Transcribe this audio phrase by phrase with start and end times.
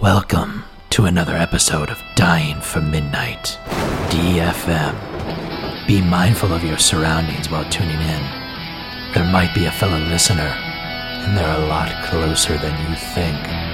[0.00, 3.58] Welcome to another episode of Dying for Midnight,
[4.10, 4.94] DFM.
[5.88, 8.22] Be mindful of your surroundings while tuning in.
[9.12, 13.67] There might be a fellow listener, and they're a lot closer than you think.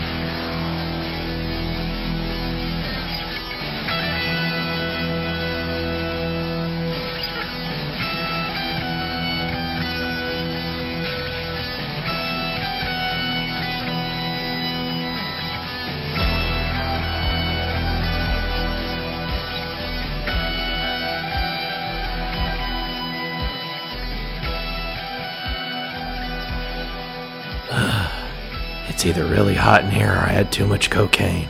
[29.64, 31.48] Hot in here I had too much cocaine.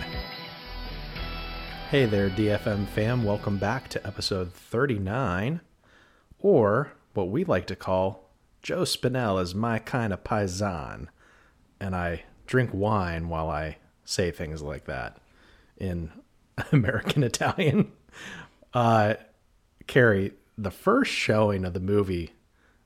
[1.91, 3.25] Hey there, DFM fam.
[3.25, 5.61] Welcome back to episode 39,
[6.39, 8.31] or what we like to call
[8.63, 11.09] Joe Spinell is my kind of paisan.
[11.81, 15.17] And I drink wine while I say things like that
[15.77, 16.13] in
[16.71, 17.91] American Italian.
[18.73, 19.15] Uh,
[19.89, 22.31] Carrie, the first showing of the movie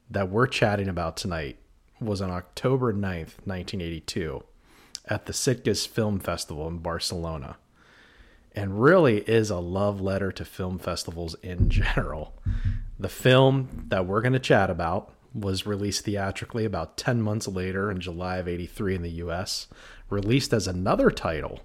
[0.08, 1.58] that we're chatting about tonight
[2.00, 4.42] was on October 9th, 1982,
[5.08, 7.56] at the Sitges Film Festival in Barcelona
[8.54, 12.34] and really is a love letter to film festivals in general.
[12.98, 17.90] The film that we're going to chat about was released theatrically about 10 months later
[17.90, 19.68] in July of 83 in the US,
[20.10, 21.60] released as another title.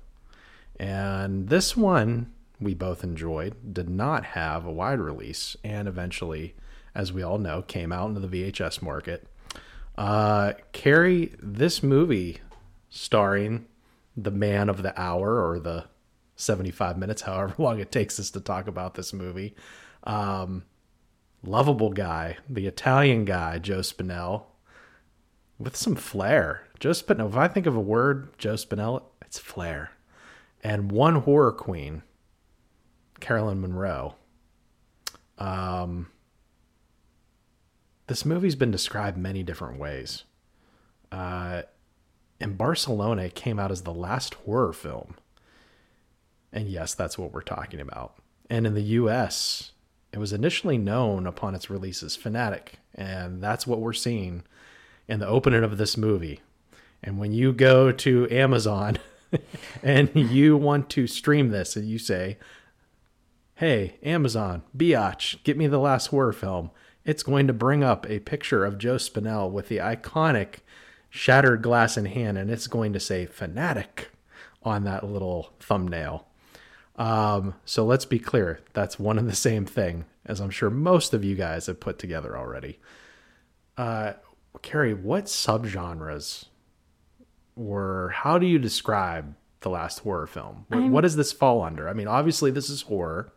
[0.80, 6.56] And this one we both enjoyed did not have a wide release and eventually,
[6.94, 9.28] as we all know, came out into the VHS market.
[9.98, 12.40] Uh, Carrie, this movie
[12.96, 13.66] starring
[14.16, 15.84] the man of the hour or the
[16.36, 19.56] 75 minutes, however long it takes us to talk about this movie.
[20.04, 20.64] Um,
[21.44, 24.44] lovable guy, the Italian guy, Joe Spinell,
[25.58, 26.68] with some flair.
[26.80, 29.92] Joe Spinell, if I think of a word, Joe Spinell, it's flair.
[30.64, 32.04] And one horror queen,
[33.20, 34.16] Carolyn Munro.
[35.40, 36.12] Um,
[38.06, 40.26] this movie's been described many different ways.
[41.12, 41.64] Uh,
[42.44, 45.16] in Barcelona, came out as the last horror film.
[46.52, 48.16] And yes, that's what we're talking about.
[48.50, 49.72] And in the US,
[50.12, 52.76] it was initially known upon its release as Fanatic.
[52.94, 54.44] And that's what we're seeing
[55.08, 56.42] in the opening of this movie.
[57.02, 59.00] And when you go to Amazon
[59.84, 62.38] and you want to stream this and you say,
[63.56, 66.72] Hey, Amazon, biatch, get me the last horror film,
[67.06, 70.58] it's going to bring up a picture of Joe Spinell with the iconic
[71.16, 74.10] shattered glass in hand, and it's going to say Fanatic
[74.64, 76.26] on that little thumbnail.
[76.96, 81.14] Um, so let's be clear, that's one and the same thing, as I'm sure most
[81.14, 82.80] of you guys have put together already.
[83.78, 84.14] Uh,
[84.64, 86.46] Carrie, what subgenres
[87.56, 90.66] were, how do you describe the last horror film?
[90.70, 91.88] What, what does this fall under?
[91.88, 93.32] I mean, obviously, this is horror.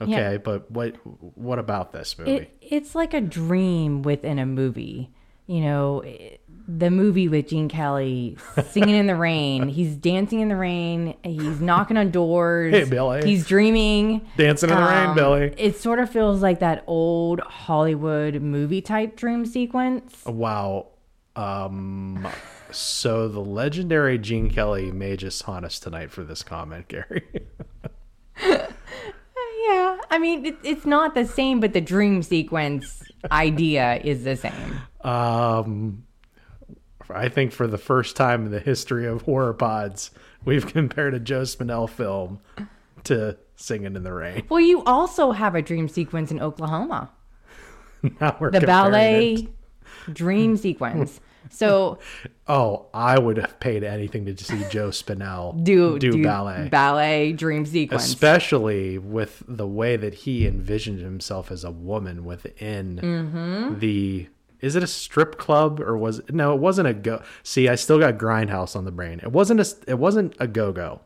[0.00, 0.36] Okay, Yeah.
[0.38, 0.94] but what
[1.38, 2.30] what about this movie?
[2.32, 5.10] It, it's like a dream within a movie.
[5.46, 6.04] You know,
[6.68, 8.36] the movie with Gene Kelly
[8.70, 9.68] singing in the rain.
[9.78, 11.14] He's dancing in the rain.
[11.22, 12.74] He's knocking on doors.
[12.74, 13.24] Hey, Billy.
[13.24, 14.26] He's dreaming.
[14.36, 15.54] Dancing in the rain, Um, Billy.
[15.56, 20.24] It sort of feels like that old Hollywood movie type dream sequence.
[20.26, 20.88] Wow.
[21.36, 22.26] Um,
[22.72, 27.22] so the legendary Gene Kelly may just haunt us tonight for this comment, Gary.
[29.68, 33.02] Yeah, I mean, it, it's not the same, but the dream sequence
[33.32, 34.76] idea is the same.
[35.06, 36.04] Um,
[37.08, 40.10] I think for the first time in the history of horror pods,
[40.44, 42.40] we've compared a Joe Spinell film
[43.04, 44.44] to Singing in the Rain.
[44.48, 47.10] Well, you also have a dream sequence in Oklahoma.
[48.20, 50.14] Now we're the ballet it.
[50.14, 51.18] dream sequence.
[51.50, 51.98] So
[52.48, 56.68] Oh, I would have paid anything to see Joe Spinell do do, ballet.
[56.68, 58.04] ballet dream sequence.
[58.04, 63.78] especially with the way that he envisioned himself as a woman within Mm-hmm.
[63.80, 64.28] the
[64.66, 66.34] is it a strip club or was it?
[66.34, 69.58] no it wasn't a go see i still got grindhouse on the brain it wasn't
[69.60, 71.00] a it wasn't a go-go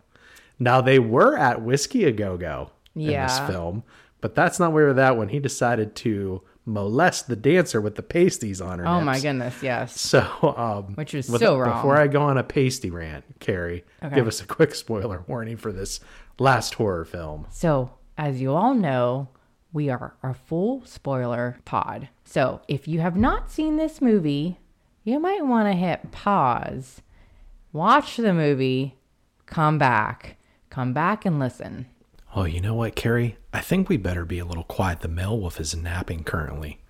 [0.58, 3.46] now they were at whiskey a go-go in this Yeah.
[3.46, 3.82] film
[4.20, 8.60] but that's not where that when he decided to molest the dancer with the pasties
[8.60, 9.98] on her oh my goodness, yes.
[10.10, 10.20] So,
[10.56, 11.76] um, Which is with- so wrong.
[11.78, 13.82] Before I go on a pasty rant, Carrie,
[14.14, 16.00] give us a quick spoiler warning for this
[16.38, 17.46] last horror film.
[17.50, 19.28] So, as you all know,
[19.72, 22.08] we are a full spoiler pod.
[22.24, 24.58] So, if you have not seen this movie,
[25.04, 27.02] you might want to hit pause,
[27.72, 28.96] watch the movie,
[29.46, 30.36] come back,
[30.68, 31.86] come back and listen.
[32.34, 33.36] Oh, you know what, Carrie?
[33.52, 35.00] I think we better be a little quiet.
[35.00, 36.80] The male wolf is napping currently.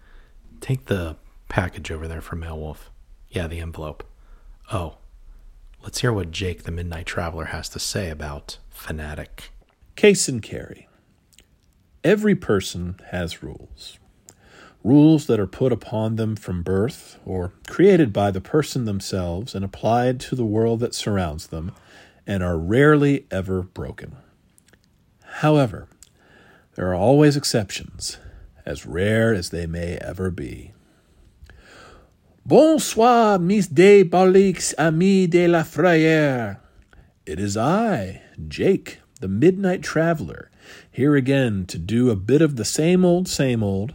[0.61, 1.17] Take the
[1.49, 2.91] package over there for male wolf.
[3.31, 4.05] Yeah, the envelope.
[4.73, 4.99] Oh,
[5.83, 9.50] let's Let's hear what Jake the Midnight Traveler has to say about Fanatic.
[9.97, 10.88] Case and Carrie.
[12.02, 13.99] Every person has rules.
[14.82, 19.62] Rules that are put upon them from birth or created by the person themselves and
[19.62, 21.73] applied to the world that surrounds them
[22.26, 24.17] and are rarely ever broken.
[25.41, 25.88] However,
[26.75, 28.17] there are always exceptions,
[28.64, 30.73] as rare as they may ever be.
[32.47, 36.61] Bonsoir, Miss de Barlix, ami de la Frayere.
[37.26, 40.50] It is I, Jake, the Midnight Traveler,
[40.91, 43.95] here again to do a bit of the same old, same old,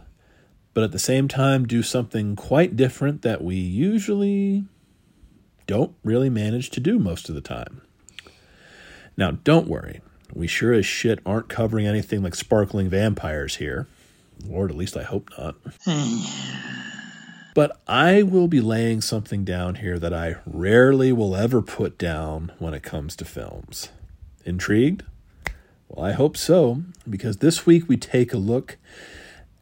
[0.74, 4.64] but at the same time do something quite different that we usually
[5.66, 7.82] don't really manage to do most of the time.
[9.16, 10.00] Now, don't worry,
[10.32, 13.86] we sure as shit aren't covering anything like sparkling vampires here.
[14.44, 15.56] Lord, at least I hope not.
[17.54, 22.52] but I will be laying something down here that I rarely will ever put down
[22.58, 23.88] when it comes to films.
[24.44, 25.04] Intrigued?
[25.88, 28.76] Well, I hope so, because this week we take a look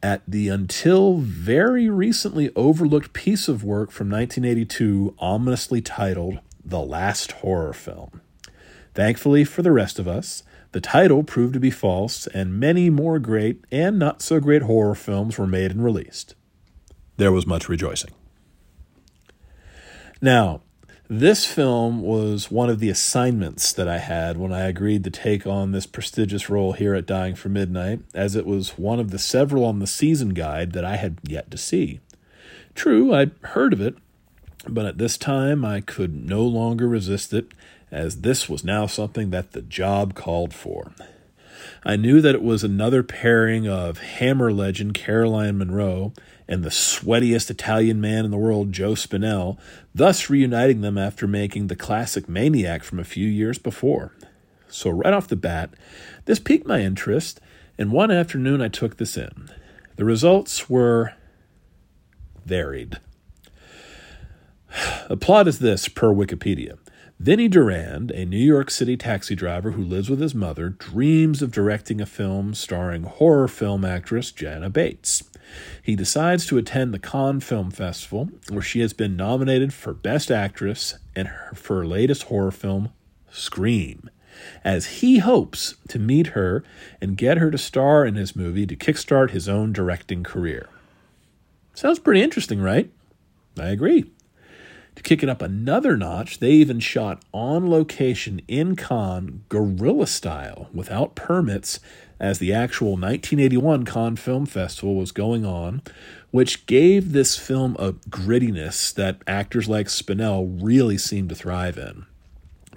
[0.01, 7.31] at the until very recently overlooked piece of work from 1982, ominously titled The Last
[7.33, 8.21] Horror Film.
[8.93, 13.17] Thankfully for the rest of us, the title proved to be false, and many more
[13.17, 16.35] great and not so great horror films were made and released.
[17.17, 18.11] There was much rejoicing.
[20.21, 20.61] Now,
[21.07, 25.45] this film was one of the assignments that I had when I agreed to take
[25.45, 29.19] on this prestigious role here at Dying for Midnight, as it was one of the
[29.19, 31.99] several on the season guide that I had yet to see.
[32.73, 33.95] True, I'd heard of it,
[34.67, 37.51] but at this time I could no longer resist it,
[37.91, 40.91] as this was now something that the job called for.
[41.83, 46.13] I knew that it was another pairing of Hammer legend Caroline Munro
[46.47, 49.57] and the sweatiest Italian man in the world, Joe Spinell,
[49.93, 54.13] thus reuniting them after making the classic Maniac from a few years before.
[54.67, 55.71] So, right off the bat,
[56.25, 57.39] this piqued my interest,
[57.77, 59.49] and one afternoon I took this in.
[59.95, 61.13] The results were
[62.45, 62.99] varied.
[65.07, 66.77] The plot is this, per Wikipedia.
[67.19, 71.51] Vinnie Durand, a New York City taxi driver who lives with his mother, dreams of
[71.51, 75.23] directing a film starring horror film actress Jenna Bates.
[75.81, 80.31] He decides to attend the Cannes Film Festival, where she has been nominated for Best
[80.31, 82.91] Actress and for her latest horror film,
[83.31, 84.09] Scream,
[84.63, 86.63] as he hopes to meet her
[87.01, 90.69] and get her to star in his movie to kickstart his own directing career.
[91.73, 92.91] Sounds pretty interesting, right?
[93.59, 94.05] I agree.
[94.95, 100.69] To kick it up another notch, they even shot on location in Cannes, guerrilla style,
[100.73, 101.79] without permits,
[102.19, 105.81] as the actual 1981 Cannes Film Festival was going on,
[106.31, 112.05] which gave this film a grittiness that actors like Spinell really seemed to thrive in.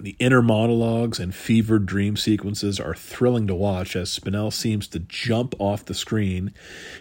[0.01, 4.99] The inner monologues and fevered dream sequences are thrilling to watch as Spinell seems to
[4.99, 6.53] jump off the screen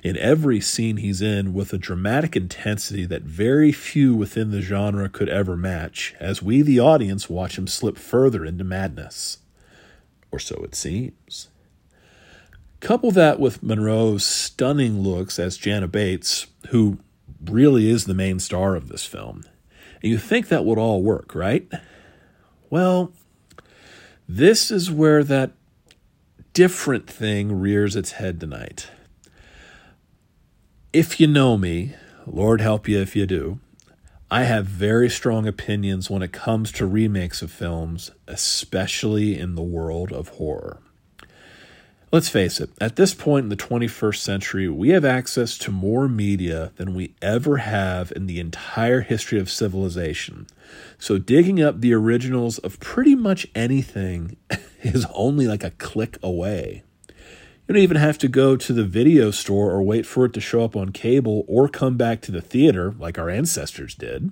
[0.03, 5.09] in every scene he's in with a dramatic intensity that very few within the genre
[5.09, 9.39] could ever match, as we, the audience, watch him slip further into madness.
[10.33, 11.51] Or so it seems.
[12.81, 16.99] Couple that with Munro's stunning looks as Jenna Bates, who
[17.45, 19.45] really is the main star of this film,
[20.03, 21.71] and you think that would all work, right?
[22.71, 23.13] Well,
[24.29, 25.53] this is where that
[26.53, 28.91] different thing rears its head tonight.
[30.93, 31.95] If you know me,
[32.27, 33.61] Lord help you if you do,
[34.31, 39.63] I have very strong opinions when it comes to remakes of films, especially in the
[39.63, 40.81] world of horror.
[42.11, 46.09] Let's face it, at this point in the 21st century, we have access to more
[46.09, 50.47] media than we ever have in the entire history of civilization.
[50.99, 54.39] So, digging up the originals of pretty much anything
[54.83, 56.83] is only like a click away.
[57.09, 60.41] You don't even have to go to the video store or wait for it to
[60.41, 64.31] show up on cable or come back to the theater like our ancestors did.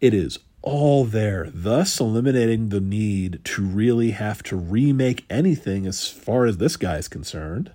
[0.00, 6.08] It is all there, thus eliminating the need to really have to remake anything as
[6.08, 7.72] far as this guy is concerned.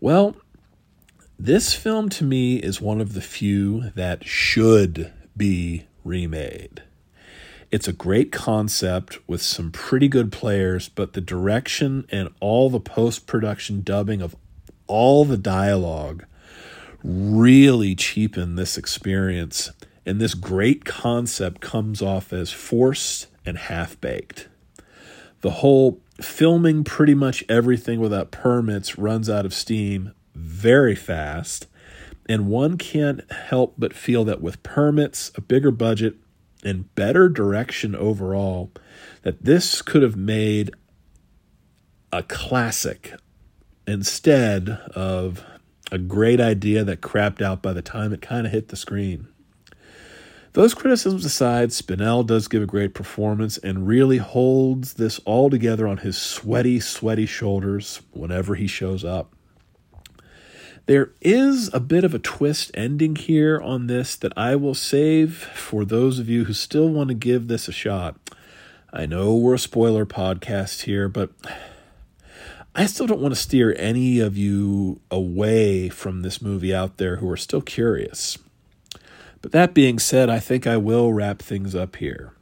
[0.00, 0.36] Well,
[1.38, 6.82] this film to me is one of the few that should be remade.
[7.70, 12.80] It's a great concept with some pretty good players, but the direction and all the
[12.80, 14.34] post production dubbing of
[14.86, 16.24] all the dialogue
[17.04, 19.70] really cheapen this experience
[20.08, 24.48] and this great concept comes off as forced and half baked.
[25.42, 31.66] The whole filming pretty much everything without permits runs out of steam very fast,
[32.26, 36.16] and one can't help but feel that with permits, a bigger budget,
[36.64, 38.72] and better direction overall
[39.22, 40.70] that this could have made
[42.12, 43.12] a classic
[43.86, 45.44] instead of
[45.92, 49.28] a great idea that crapped out by the time it kind of hit the screen.
[50.54, 55.86] Those criticisms aside, Spinell does give a great performance and really holds this all together
[55.86, 59.34] on his sweaty, sweaty shoulders whenever he shows up.
[60.86, 65.36] There is a bit of a twist ending here on this that I will save
[65.36, 68.16] for those of you who still want to give this a shot.
[68.90, 71.30] I know we're a spoiler podcast here, but
[72.74, 77.16] I still don't want to steer any of you away from this movie out there
[77.16, 78.38] who are still curious.
[79.40, 82.32] But that being said, I think I will wrap things up here.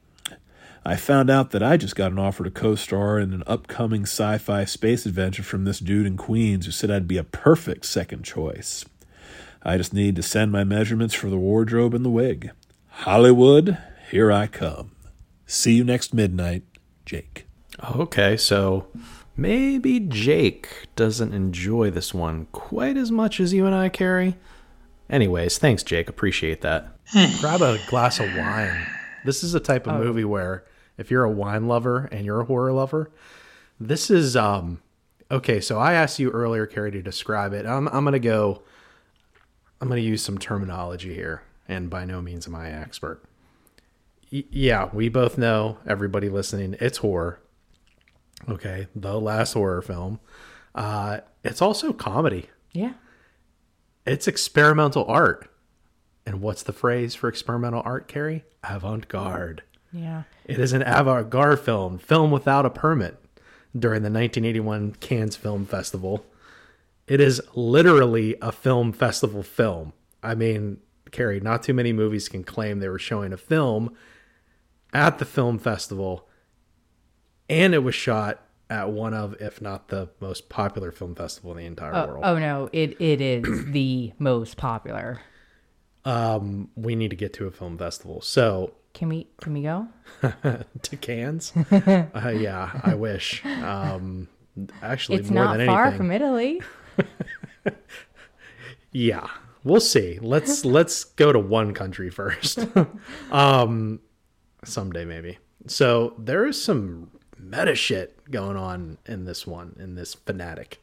[0.85, 4.03] I found out that I just got an offer to co star in an upcoming
[4.03, 7.87] sci fi space adventure from this dude in Queens who said I'd be a perfect
[7.87, 8.85] second choice.
[9.65, 12.53] I just need to send my measurements for the wardrobe and the wig.
[12.89, 13.77] Hollywood,
[14.13, 14.93] here I come.
[15.45, 16.63] See you next midnight,
[17.05, 17.47] Jake.
[17.95, 18.87] Okay, so
[19.37, 24.37] maybe Jake doesn't enjoy this one quite as much as you and I, Carrie.
[25.09, 26.09] Anyways, thanks, Jake.
[26.09, 26.89] Appreciate that.
[27.41, 28.87] Grab a glass of wine.
[29.25, 30.65] This is a type of movie where
[30.99, 33.11] if you're a wine lover and you're a horror lover,
[33.79, 34.81] this is um
[35.31, 37.67] okay, so I asked you earlier, Carrie, to describe it.
[37.67, 38.63] I'm I'm gonna go
[39.81, 43.23] I'm gonna use some terminology here, and by no means am I an expert.
[44.33, 47.41] Y- yeah, we both know, everybody listening, it's horror.
[48.49, 50.21] Okay, the last horror film.
[50.75, 52.47] Uh, it's also comedy.
[52.73, 52.93] Yeah.
[54.07, 55.51] It's experimental art.
[56.25, 58.45] And what's the phrase for experimental art, Carrie?
[58.65, 59.63] Avant garde.
[59.93, 60.25] Yeah.
[60.45, 63.17] It is an avant garde film, film without a permit
[63.77, 66.25] during the 1981 Cannes Film Festival.
[67.07, 69.93] It is literally a film festival film.
[70.23, 70.79] I mean,
[71.13, 73.95] Carrie, not too many movies can claim they were showing a film
[74.93, 76.29] at the film festival,
[77.49, 81.59] and it was shot at one of, if not the most popular film festival in
[81.59, 82.25] the entire Oh, world.
[82.25, 85.21] oh no, it it is the most popular.
[86.05, 88.21] Um, we need to get to a film festival.
[88.21, 89.89] So Can we can we go?
[90.83, 93.45] to Cannes, uh, yeah, I wish.
[93.45, 94.29] Um,
[94.83, 96.63] actually, It's more not than far anything, from Italy.
[98.93, 99.27] yeah,
[99.65, 100.19] we'll see.
[100.21, 102.67] Let's let's go to one country first.
[103.31, 104.01] um,
[104.65, 105.39] someday maybe.
[105.67, 107.11] So there is some
[107.51, 110.83] meta shit going on in this one, in this fanatic.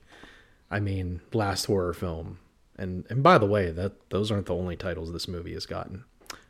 [0.72, 2.39] I mean, last horror film,
[2.77, 6.05] and and by the way, that those aren't the only titles this movie has gotten.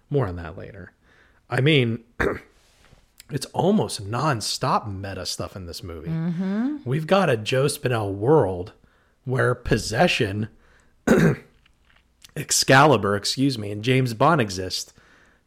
[0.10, 0.92] More on that later.
[1.50, 2.04] I mean,
[3.32, 6.10] it's almost non-stop meta stuff in this movie.
[6.10, 6.78] Mm-hmm.
[6.86, 8.74] We've got a Joe Spinell world
[9.26, 10.50] where possession,
[12.36, 14.94] Excalibur, excuse me, and James Bond exist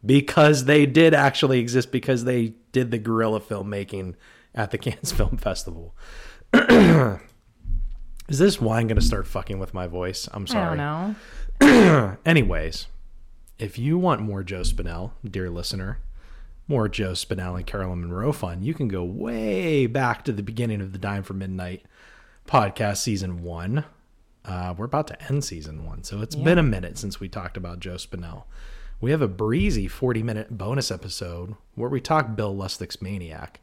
[0.04, 4.14] because they did actually exist because they did the guerrilla filmmaking
[4.56, 5.94] at the Cannes Film Festival.
[8.28, 10.28] Is this wine going to start fucking with my voice?
[10.32, 10.76] I'm I sorry.
[10.76, 11.16] don't
[11.60, 12.16] know.
[12.26, 12.86] Anyways,
[13.58, 16.00] if you want more Joe Spinell, dear listener,
[16.66, 20.80] more Joe Spinell and Carolyn Munro fun, you can go way back to the beginning
[20.80, 21.84] of the Dying for Midnight
[22.48, 23.84] podcast season one.
[24.44, 27.56] Uh, we're about to end season one, so it's been a minute since we talked
[27.56, 28.44] about Joe Spinell.
[29.00, 33.60] We have a breezy 40 minute bonus episode where we talk Bill Lustig's Maniac.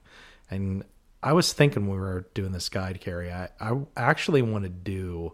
[0.54, 0.84] And
[1.22, 4.70] I was thinking when we were doing this guide, Carrie, I, I actually want to
[4.70, 5.34] do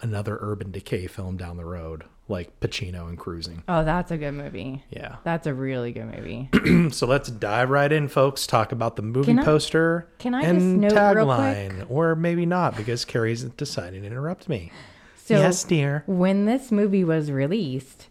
[0.00, 3.62] another Urban Decay film down the road, like Pacino and Cruising.
[3.68, 4.82] Oh, that's a good movie.
[4.90, 5.16] Yeah.
[5.24, 6.48] That's a really good movie.
[6.92, 8.46] So let's dive right in, folks.
[8.46, 12.16] Talk about the movie Can I- poster can I and just note real tagline, or
[12.16, 14.72] maybe not, because Carrie's deciding to interrupt me.
[15.16, 16.02] So yes, dear.
[16.06, 18.08] when this movie was released,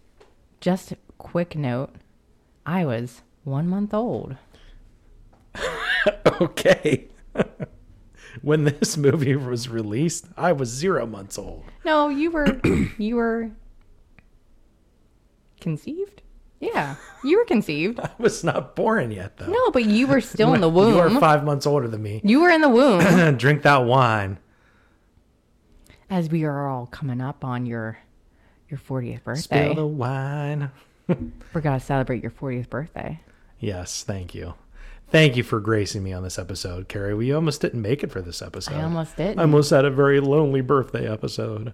[0.61, 1.89] just quick note,
[2.65, 4.37] I was one month old.
[6.41, 7.09] Okay.
[8.41, 11.65] when this movie was released, I was zero months old.
[11.83, 12.59] No, you were
[12.97, 13.51] you were
[15.59, 16.21] conceived?
[16.59, 16.95] Yeah.
[17.23, 17.99] You were conceived.
[18.03, 19.47] I was not born yet, though.
[19.47, 20.93] No, but you were still in the womb.
[20.93, 22.21] You are five months older than me.
[22.23, 24.39] You were in the womb Drink that wine.
[26.09, 27.99] as we are all coming up on your
[28.69, 29.41] your 40th birthday.
[29.71, 30.71] Spill the wine.
[31.07, 33.19] We're to celebrate your 40th birthday.
[33.59, 34.53] Yes, thank you.
[35.11, 37.15] Thank you for gracing me on this episode, Carrie.
[37.15, 38.75] We almost didn't make it for this episode.
[38.75, 39.39] I almost did.
[39.39, 41.73] I almost had a very lonely birthday episode.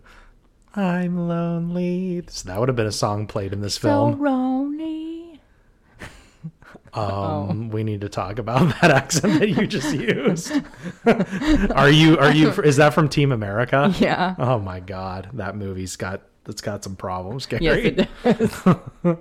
[0.73, 2.23] I'm lonely.
[2.29, 4.21] So that would have been a song played in this so film.
[4.21, 5.41] lonely.
[6.93, 10.53] Um, we need to talk about that accent that you just used.
[11.75, 12.17] are you?
[12.17, 12.51] Are you?
[12.61, 13.93] Is that from Team America?
[13.99, 14.33] Yeah.
[14.39, 17.63] Oh my God, that movie's got that's got some problems, Gary.
[17.63, 19.17] Yes, it does.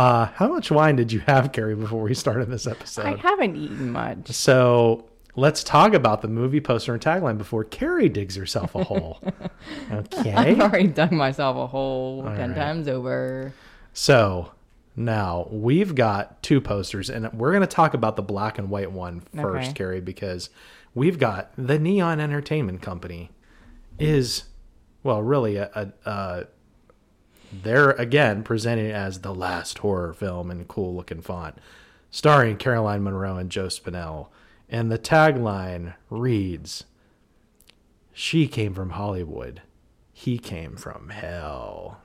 [0.00, 3.04] Uh, how much wine did you have, Gary, before we started this episode?
[3.04, 4.28] I haven't eaten much.
[4.28, 5.04] So
[5.36, 9.20] let's talk about the movie poster and tagline before Carrie digs herself a hole.
[9.92, 10.32] Okay.
[10.32, 12.56] I've already dug myself a hole ten right.
[12.56, 13.52] times over.
[13.92, 14.52] So
[14.96, 18.90] now we've got two posters, and we're going to talk about the black and white
[18.90, 19.74] one first, Okay.
[19.74, 20.48] Carrie, because
[20.94, 23.30] we've got the Neon Entertainment Company
[23.98, 24.44] is,
[25.02, 26.46] well, really a, a, a
[27.52, 31.58] they're again presenting it as the last horror film in cool looking font,
[32.10, 34.28] starring Caroline Munro and Joe Spinell.
[34.68, 36.84] And the tagline reads,
[38.12, 39.62] She came from Hollywood.
[40.12, 42.00] He came from hell.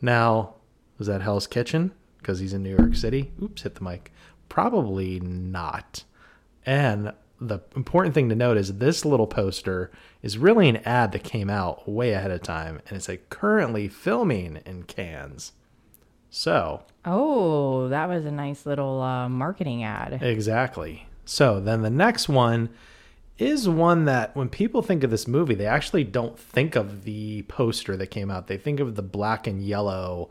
[0.00, 0.54] Now,
[0.98, 1.92] was that Hell's Kitchen?
[2.18, 3.32] Because he's in New York City?
[3.42, 4.12] Oops, hit the mic.
[4.48, 6.04] Probably not.
[6.64, 7.12] And
[7.48, 9.90] the important thing to note is this little poster
[10.22, 13.88] is really an ad that came out way ahead of time, and it's like currently
[13.88, 15.52] filming in Cannes.
[16.30, 20.22] So, Oh, that was a nice little uh, marketing ad.
[20.22, 21.06] exactly.
[21.24, 22.68] So then the next one
[23.38, 27.42] is one that when people think of this movie, they actually don't think of the
[27.42, 28.46] poster that came out.
[28.46, 30.30] They think of the black and yellow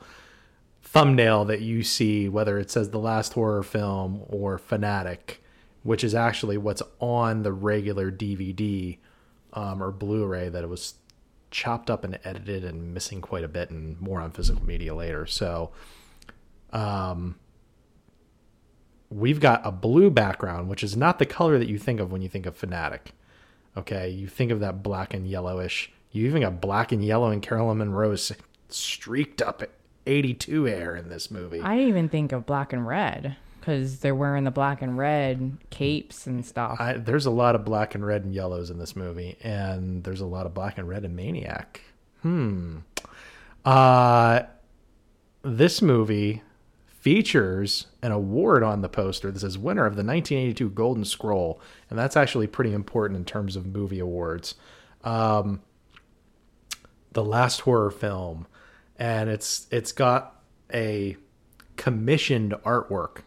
[0.81, 5.40] thumbnail that you see, whether it says the last horror film or Fanatic,
[5.83, 8.97] which is actually what's on the regular DVD
[9.53, 10.95] um, or Blu-ray that it was
[11.49, 15.25] chopped up and edited and missing quite a bit, and more on physical media later.
[15.25, 15.71] So,
[16.71, 17.35] um,
[19.09, 22.21] we've got a blue background, which is not the color that you think of when
[22.21, 23.11] you think of Fanatic.
[23.75, 25.91] Okay, you think of that black and yellowish.
[26.11, 28.31] You even got black and yellow and Carolyn Munro's
[28.69, 29.63] streaked up
[30.05, 31.61] 82 air in this movie.
[31.61, 36.25] I even think of black and red because they're wearing the black and red capes
[36.25, 36.77] and stuff.
[36.81, 40.19] I, there's a lot of black and red and yellows in this movie, and there's
[40.19, 41.81] a lot of black and red in Maniac.
[42.23, 42.79] Hmm.
[43.63, 44.41] Uh,
[45.43, 46.41] this movie
[46.87, 51.97] features an award on the poster that says winner of the 1982 Golden Scroll, and
[51.97, 54.55] that's actually pretty important in terms of movie awards.
[55.03, 55.61] Um,
[57.11, 58.47] the last horror film,
[58.97, 60.41] and it's it's got
[60.73, 61.15] a
[61.75, 63.21] commissioned artwork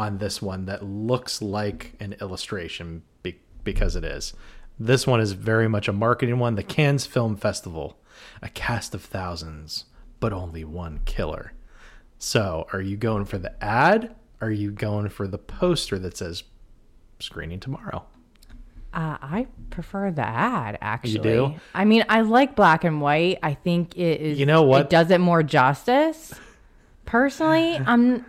[0.00, 4.32] on this one that looks like an illustration be- because it is.
[4.78, 6.54] This one is very much a marketing one.
[6.54, 7.98] The Cannes Film Festival,
[8.40, 9.84] a cast of thousands,
[10.18, 11.52] but only one killer.
[12.18, 14.16] So, are you going for the ad?
[14.40, 16.44] Are you going for the poster that says
[17.18, 18.06] screening tomorrow?
[18.94, 21.12] Uh, I prefer the ad actually.
[21.12, 21.54] You do?
[21.74, 23.38] I mean, I like black and white.
[23.42, 24.40] I think it is.
[24.40, 24.80] You know what?
[24.80, 26.32] It does it more justice.
[27.04, 28.24] Personally, I'm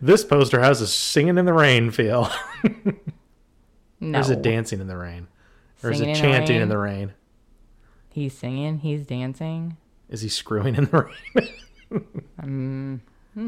[0.00, 2.30] This poster has a singing in the rain feel.
[4.00, 4.18] no.
[4.18, 5.28] or is it dancing in the rain?
[5.82, 7.12] Or is Singing it in the chanting in the rain?
[8.10, 8.78] He's singing.
[8.78, 9.76] He's dancing.
[10.08, 11.10] Is he screwing in the
[12.42, 13.02] rain?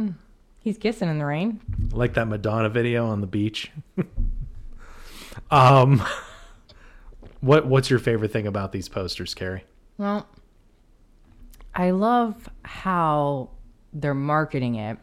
[0.61, 1.61] He's kissing in the rain.
[1.93, 3.71] like that Madonna video on the beach.
[5.51, 6.03] um,
[7.41, 9.64] what what's your favorite thing about these posters, Carrie?
[9.97, 10.29] Well,
[11.75, 13.51] I love how
[13.93, 14.99] they're marketing it.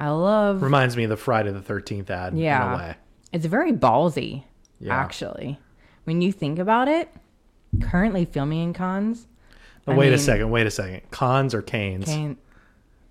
[0.00, 0.62] I love.
[0.62, 2.32] Reminds me of the Friday the Thirteenth ad.
[2.32, 2.76] in a Yeah.
[2.76, 2.94] way.
[3.32, 4.44] It's very ballsy,
[4.80, 4.96] Yeah.
[4.96, 5.58] actually.
[6.04, 7.08] When you think about it,
[7.80, 9.26] currently filming in cons.
[9.86, 10.50] Now, I wait a second.
[10.50, 11.02] Wait a second.
[11.10, 12.06] Cons or Canes?
[12.06, 12.36] Cane,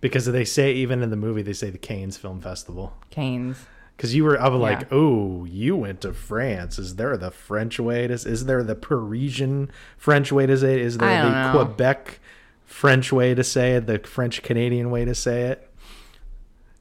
[0.02, 2.93] Because they say even in the movie they say the Canes Film Festival.
[3.10, 3.65] canes.
[3.97, 4.88] Because you were, I was like, Yeah.
[4.91, 6.80] oh, you went to France.
[6.80, 8.13] Is there the French way to?
[8.13, 10.80] Is there the Parisian French way to say it?
[10.82, 11.52] Is there the know.
[11.65, 12.19] Quebec
[12.65, 13.88] French way to say it?
[13.88, 15.68] The French Canadian way to say it?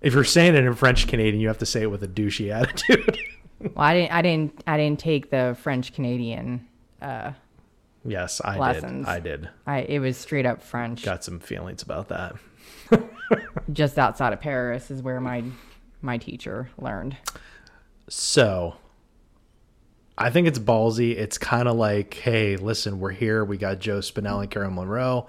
[0.00, 2.50] If you're saying it in French Canadian, you have to say it with a douchey
[2.52, 3.18] attitude.
[3.61, 4.12] Well, I didn't.
[4.12, 4.64] I didn't.
[4.68, 6.68] I didn't take the French Canadian.
[7.02, 7.32] Uh,
[8.04, 9.04] yes, I Lessons.
[9.04, 9.11] did.
[9.11, 9.48] I did.
[9.66, 11.02] I it was straight up French.
[11.02, 12.37] Got some feelings about that.
[13.72, 15.42] Just outside of Paris is where my
[16.02, 17.16] my teacher learned.
[18.08, 18.76] So
[20.16, 21.16] I think it's ballsy.
[21.16, 23.44] It's kind of like, hey, listen, we're here.
[23.44, 25.26] We got Joe Spinell and Carol Munro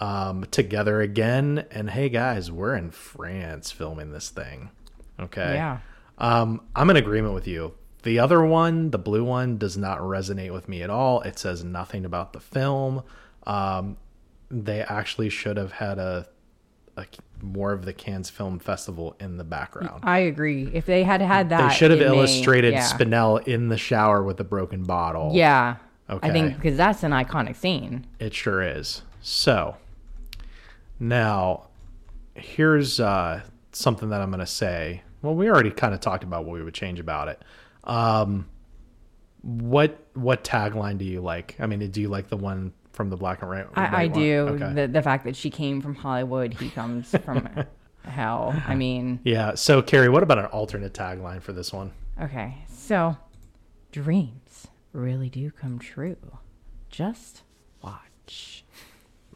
[0.00, 1.66] um, together again.
[1.70, 4.70] And hey, guys, we're in France filming this thing.
[5.20, 5.54] Okay.
[5.54, 5.78] Yeah.
[6.18, 7.74] Um, I'm in agreement with you.
[8.02, 11.20] The other one, the blue one, does not resonate with me at all.
[11.20, 13.02] It says nothing about the film.
[13.46, 13.98] Um,
[14.50, 16.26] they actually should have had a,
[16.96, 17.06] a
[17.42, 20.00] more of the Cannes Film Festival in the background.
[20.02, 20.70] I agree.
[20.72, 22.84] If they had had that, They should have it may- illustrated yeah.
[22.90, 25.32] Spinell in the shower with a broken bottle.
[25.34, 25.76] Yeah.
[26.08, 26.28] Okay.
[26.28, 28.06] I think because that's an iconic scene.
[28.18, 29.02] It sure is.
[29.22, 29.76] So,
[31.00, 31.68] now,
[32.34, 35.02] here's uh, something that I'm going to say.
[35.22, 37.42] Well, we already kind of talked about what we would change about it.
[37.84, 38.48] Um,
[39.42, 41.56] what what tagline do you like?
[41.58, 43.66] I mean, do you like the one from the black and white?
[43.74, 44.48] I, I do.
[44.50, 44.72] Okay.
[44.74, 47.48] The the fact that she came from Hollywood, he comes from
[48.04, 48.54] hell.
[48.66, 49.54] I mean, yeah.
[49.54, 51.92] So, Carrie, what about an alternate tagline for this one?
[52.20, 52.54] okay.
[52.68, 53.16] So,
[53.92, 56.16] dreams really do come true.
[56.90, 57.42] Just
[57.82, 58.64] watch.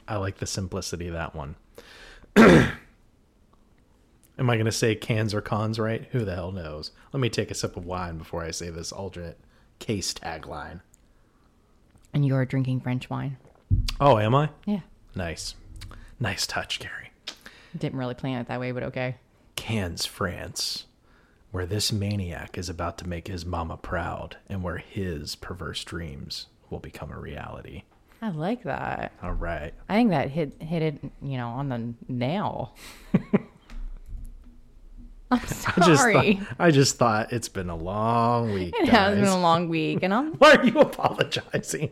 [0.06, 1.56] I like the simplicity of that one.
[2.36, 2.70] Am
[4.50, 6.06] I going to say cans or cons right?
[6.12, 6.90] Who the hell knows?
[7.12, 9.38] Let me take a sip of wine before I say this alternate
[9.78, 10.80] case tagline.
[12.12, 13.38] And you're drinking French wine.
[14.00, 14.50] Oh, am I?
[14.66, 14.80] Yeah.
[15.14, 15.54] Nice.
[16.18, 17.10] Nice touch, Gary.
[17.76, 19.16] Didn't really plan it that way, but okay.
[19.56, 20.86] Cannes, France,
[21.50, 26.46] where this maniac is about to make his mama proud and where his perverse dreams
[26.70, 27.82] will become a reality.
[28.24, 29.12] I like that.
[29.22, 29.74] All right.
[29.86, 32.74] I think that hit hit it, you know, on the nail.
[35.30, 36.36] I'm I just, sorry.
[36.36, 38.74] thought, I just thought it's been a long week.
[38.80, 41.90] it has been a long week, and I'm Why are you apologizing?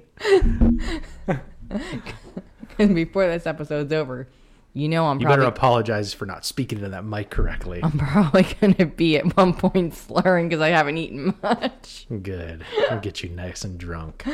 [1.26, 4.26] Because before this episode's over,
[4.74, 7.80] you know I'm You probably better apologize for not speaking into that mic correctly.
[7.82, 12.64] I'm probably gonna be at one point slurring because I haven't eaten much, Good.
[12.90, 14.24] I'll get you nice and drunk.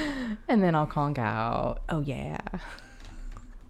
[0.48, 1.81] and then I'll conk out.
[1.88, 2.38] Oh yeah,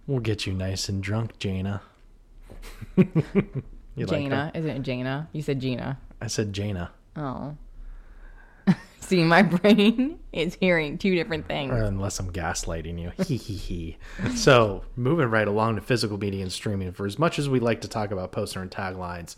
[0.07, 1.81] We'll get you nice and drunk, Jana.
[2.97, 3.05] you
[3.97, 4.55] like Jana, that?
[4.59, 5.29] isn't it Jana?
[5.33, 5.99] You said Gina.
[6.21, 6.91] I said Jana.
[7.15, 7.55] Oh.
[9.09, 11.73] See, my brain is hearing two different things.
[11.73, 13.11] Unless I'm gaslighting you.
[13.23, 13.97] Hee.
[14.35, 17.81] So, moving right along to physical media and streaming, for as much as we like
[17.81, 19.35] to talk about poster and taglines,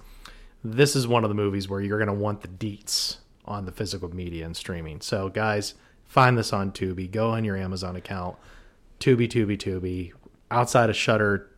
[0.63, 3.71] this is one of the movies where you're going to want the deets on the
[3.71, 5.02] physical media and streaming.
[5.02, 7.10] So, guys, find this on Tubi.
[7.10, 8.38] Go on your Amazon account.
[9.00, 10.12] Tubi, Tubi, Tubi.
[10.50, 11.50] Outside of Shudder,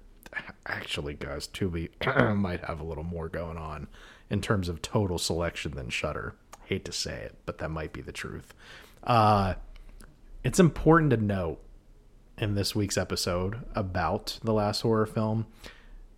[0.67, 1.89] actually, guys, Tubi
[2.35, 3.87] might have a little more going on
[4.29, 6.35] in terms of total selection than Shudder.
[6.73, 8.51] Hate to say it, but that might be the truth.
[9.03, 9.53] Uh,
[10.43, 11.59] it's important to note
[12.35, 15.45] in this week's episode about the last horror film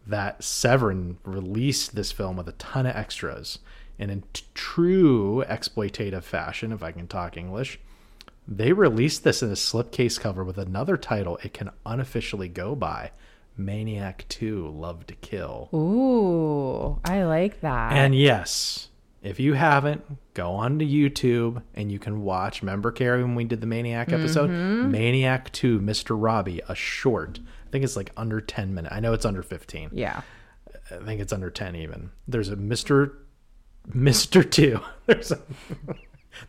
[0.08, 3.60] that Severin released this film with a ton of extras.
[4.00, 7.78] And in t- true exploitative fashion, if I can talk English,
[8.48, 13.12] they released this in a slipcase cover with another title it can unofficially go by
[13.58, 15.68] Maniac 2 Love to Kill.
[15.74, 17.92] Ooh, I like that.
[17.92, 18.88] And yes,
[19.26, 22.62] if you haven't, go on to YouTube and you can watch.
[22.62, 24.50] Remember, Carrie, when we did the Maniac episode?
[24.50, 24.92] Mm-hmm.
[24.92, 26.16] Maniac 2, Mr.
[26.18, 27.40] Robbie, a short.
[27.68, 28.94] I think it's like under 10 minutes.
[28.96, 29.90] I know it's under 15.
[29.94, 30.22] yeah,
[30.92, 32.12] I think it's under 10 even.
[32.28, 33.14] There's a Mr.
[33.90, 34.50] Mr.
[34.50, 34.80] 2.
[35.08, 35.40] There's a.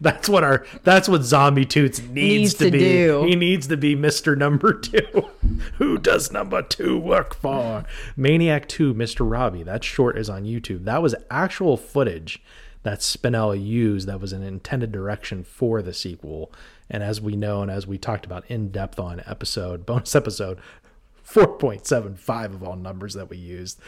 [0.00, 2.78] That's what our that's what Zombie Toots needs, Needs to, to be.
[2.78, 3.24] do.
[3.24, 4.36] He needs to be Mr.
[4.36, 4.98] Number 2.
[5.78, 7.84] Who does number 2 work for?
[8.16, 9.30] Maniac 2 Mr.
[9.30, 9.62] Robbie.
[9.62, 10.84] That short is on YouTube.
[10.84, 12.42] That was actual footage
[12.86, 16.52] that Spinell used that was an intended direction for the sequel.
[16.88, 20.58] And as we know and as we talked about in depth on episode bonus episode
[21.28, 23.80] 4.75 of all numbers that we used.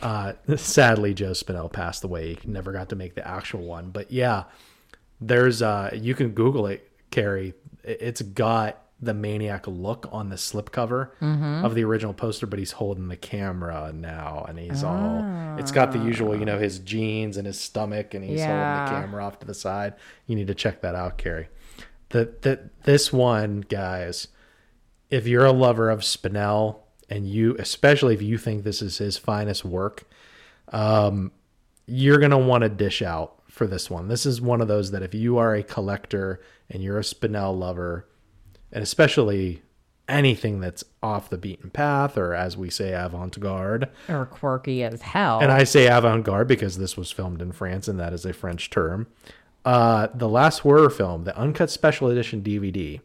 [0.00, 2.34] Uh, sadly, Joe Spinell passed away.
[2.34, 3.90] He never got to make the actual one.
[3.90, 4.44] But yeah,
[5.20, 7.54] there's uh, you can Google it, Carrie.
[7.84, 11.08] It- It's got the maniac look on the slipcover
[11.64, 15.24] of the original poster, but he's holding the camera now, and he's all.
[15.58, 18.46] It's got the usual, you know, his jeans and his stomach, and he's Yeah.
[18.46, 19.94] holding the camera off to the side.
[20.26, 21.48] You need to check that out, Carrie.
[22.10, 24.28] The, the this one, guys
[25.10, 26.78] if you're a lover of Spinell
[27.10, 30.04] and you, especially if you think this is his finest work,
[30.72, 31.32] um,
[31.86, 34.08] you're gonna want to dish out for this one.
[34.08, 37.58] This is one of those that if you are a collector and you're a Spinell
[37.58, 38.06] lover,
[38.72, 39.62] and especially
[40.08, 45.38] anything that's off the beaten path or as we say avant-garde or quirky as hell.
[45.40, 48.68] and I say avant-garde because this was filmed in France and that is a French
[48.68, 49.06] term.
[49.64, 53.00] Uh, the last horror film, the uncut special edition DVD,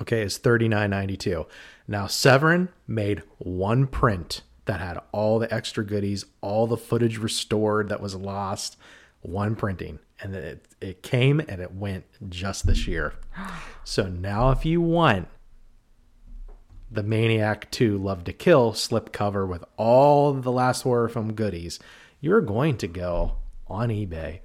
[0.00, 1.46] okay, is thirty nine ninety two.
[1.88, 7.88] Now Severin made one print that had all the extra goodies, all the footage restored
[7.88, 8.76] that was lost,
[9.20, 13.14] one printing, and it it came and it went just this year.
[13.84, 15.26] So now, if you want
[16.88, 21.80] the Maniac 2 Love to Kill slipcover with all the last horror film goodies,
[22.20, 24.38] you're going to go on eBay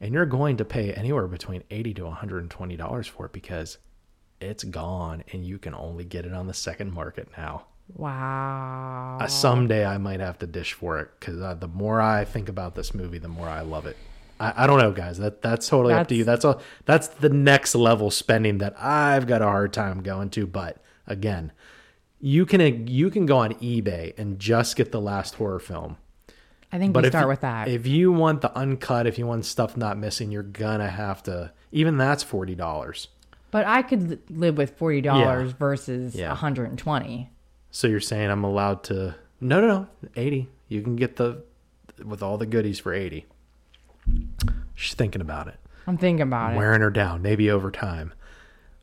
[0.00, 3.76] and you're going to pay anywhere between 80 to 120 dollars for it because
[4.40, 7.66] it's gone and you can only get it on the second market now.
[7.94, 9.18] wow.
[9.20, 12.48] Uh, someday I might have to dish for it because uh, the more I think
[12.48, 13.96] about this movie, the more I love it.
[14.40, 15.18] I, I don't know, guys.
[15.18, 16.24] That that's totally up to you.
[16.24, 16.60] That's all.
[16.84, 20.46] That's the next level spending that I've got a hard time going to.
[20.46, 21.52] But again,
[22.20, 25.96] you can you can go on eBay and just get the last horror film.
[26.70, 27.68] I think But we start you- with that.
[27.68, 31.52] If you want the uncut, if you want stuff not missing, you're gonna have to.
[31.72, 33.08] Even that's forty dollars.
[33.50, 35.56] But I could live with forty dollars Yeah.
[35.58, 36.28] versus Yeah.
[36.28, 37.30] one hundred and twenty.
[37.70, 39.14] So you're saying I'm allowed to?
[39.40, 39.86] No, no, no.
[40.16, 40.48] Eighty.
[40.68, 41.42] You can get the
[42.04, 43.26] with all the goodies for eighty.
[44.74, 46.56] She's thinking about it, I'm thinking about it.
[46.56, 48.12] wearing her down, maybe over time.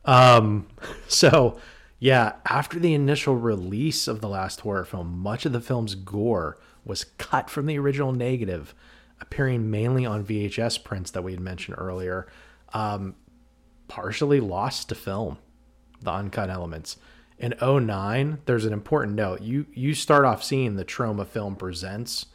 [0.04, 0.66] Um.
[1.08, 1.58] So
[2.00, 6.58] yeah, after the initial release of the last horror film, much of the film's gore
[6.84, 8.74] was cut from the original negative,
[9.20, 12.26] appearing mainly on VHS prints that we had mentioned earlier.
[12.72, 13.14] Um,
[13.88, 15.38] partially lost to film
[16.02, 16.96] the uncut elements
[17.38, 22.26] in 09 there's an important note you you start off seeing the Troma film presents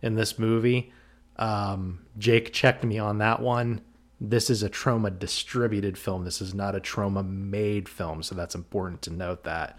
[0.00, 0.92] in this movie
[1.36, 3.80] um, jake checked me on that one.
[4.20, 6.24] This is a Troma distributed film.
[6.24, 9.78] This is not a Troma made film so that's important to note that.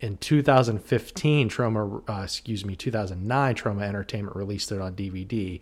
[0.00, 5.60] In 2015 Troma uh, excuse me 2009 Troma entertainment released it on dvd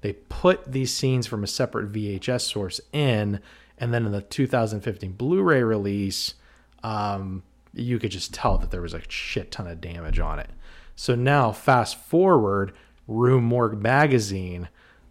[0.00, 3.40] they put these scenes from a separate vhs source in
[3.78, 6.34] and then in the 2015 blu-ray release
[6.82, 7.42] um,
[7.74, 10.50] you could just tell that there was a shit ton of damage on it.
[10.96, 12.72] So now fast forward
[13.06, 14.68] rue morgue magazine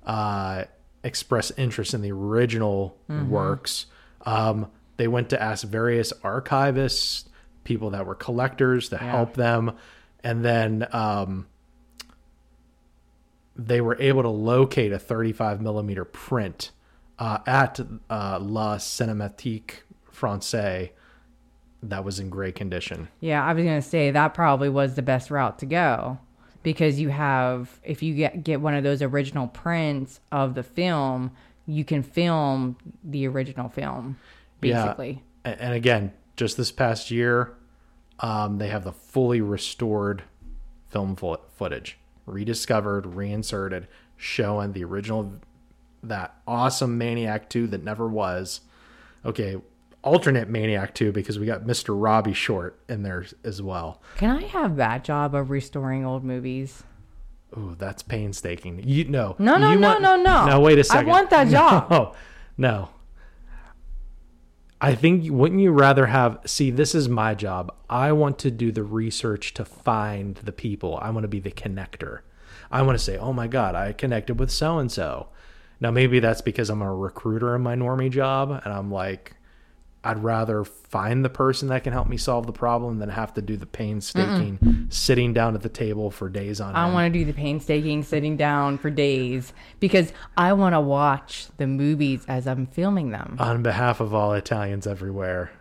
[0.07, 0.63] uh,
[1.03, 3.85] expressed interest in the original works.
[4.25, 7.25] Um, they went to ask various archivists
[7.67, 9.73] people that were collectors to help them.
[10.23, 11.47] And then um,
[13.55, 16.71] they were able to locate a 35 millimeter print
[17.19, 19.81] uh, at uh, La Cinémathèque
[20.15, 20.91] Française
[21.83, 23.09] that was in great condition.
[23.19, 26.17] Yeah, I was gonna say that probably was the best route to go
[26.63, 31.31] because you have if you get get one of those original prints of the film,
[31.65, 34.17] you can film the original film
[34.59, 35.23] basically.
[35.45, 35.55] Yeah.
[35.59, 37.55] And again, just this past year,
[38.19, 40.23] um, they have the fully restored
[40.87, 45.39] film fo- footage, rediscovered, reinserted, showing the original,
[46.03, 48.61] that awesome Maniac 2 that never was.
[49.25, 49.57] Okay,
[50.03, 51.95] alternate Maniac 2 because we got Mr.
[51.99, 54.01] Robbie Short in there as well.
[54.17, 56.83] Can I have that job of restoring old movies?
[57.57, 58.81] Ooh, that's painstaking.
[58.87, 60.45] You no, No, no, no, want- no, no.
[60.47, 61.09] No, wait a second.
[61.09, 61.89] I want that job.
[61.89, 62.13] No,
[62.57, 62.89] no.
[64.79, 66.39] I think wouldn't you rather have?
[66.45, 67.73] See, this is my job.
[67.89, 70.99] I want to do the research to find the people.
[71.01, 72.19] I want to be the connector.
[72.69, 75.29] I want to say, "Oh my god, I connected with so and so."
[75.79, 79.33] Now, maybe that's because I'm a recruiter in my normie job, and I'm like,
[80.07, 83.41] I'd rather find the person that can help me solve the problem than have to
[83.41, 87.25] do the painstaking sitting down at the table for days on I want to do
[87.25, 92.67] the painstaking sitting down for days because I want to watch the movies as I'm
[92.67, 93.35] filming them.
[93.37, 95.51] on behalf of all Italians everywhere,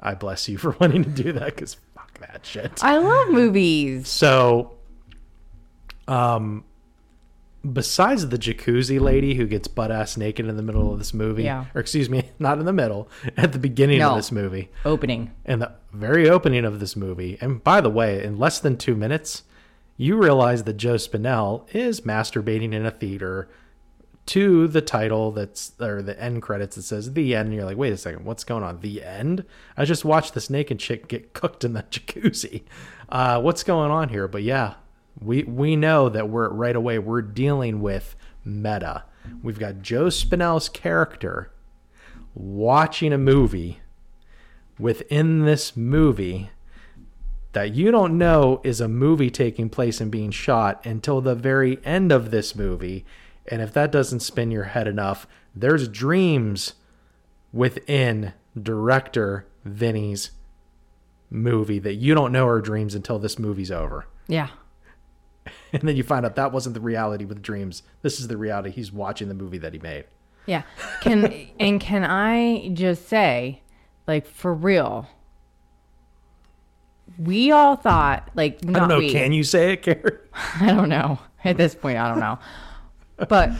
[0.00, 2.82] I bless you for wanting to do that because fuck that shit.
[2.82, 4.08] I love movies.
[4.08, 4.78] So,
[6.08, 6.64] um,
[7.72, 11.44] besides the jacuzzi lady who gets butt ass naked in the middle of this movie,
[11.44, 11.66] Yeah.
[11.74, 14.10] or excuse me, not in the middle, at the beginning No.
[14.10, 15.32] of this movie, Opening.
[15.44, 18.94] and the very opening of this movie, and by the way, in less than two
[18.94, 19.42] minutes,
[19.96, 23.48] you realize that Joe Spinell is masturbating in a theater
[24.26, 27.48] to the title that's or the end credits that says the end.
[27.48, 28.80] And you're like wait a second what's going on?
[28.80, 29.44] The end?
[29.76, 32.62] I just watched this naked chick get cooked in the jacuzzi.
[33.08, 34.28] Uh, what's going on here?
[34.28, 34.74] But yeah
[35.20, 39.04] we we know that we're right away we're dealing with meta
[39.42, 41.50] we've got joe spinell's character
[42.34, 43.80] watching a movie
[44.78, 46.50] within this movie
[47.52, 51.78] that you don't know is a movie taking place and being shot until the very
[51.84, 53.04] end of this movie.
[53.46, 56.74] And if that doesn't spin your head enough, there's dreams
[57.52, 60.30] within director Vinny's
[61.28, 64.06] movie that you don't know are dreams until this movie's over.
[64.28, 64.48] Yeah.
[65.72, 67.82] And then you find out that wasn't the reality with dreams.
[68.02, 68.70] This is the reality.
[68.70, 70.04] He's watching the movie that he made.
[70.46, 70.62] Yeah.
[71.00, 73.62] Can and can I just say,
[74.06, 75.06] like for real,
[77.18, 78.98] we all thought like I don't know.
[78.98, 79.12] we.
[79.12, 80.18] Can you say it, Carrie?
[80.60, 81.18] I don't know.
[81.44, 82.38] At this point, I don't know.
[83.28, 83.50] but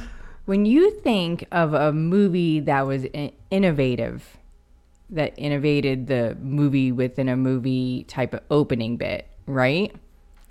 [0.47, 3.07] when you think of a movie that was
[3.51, 4.37] innovative,
[5.11, 9.95] that innovated the movie within a movie type of opening bit, right?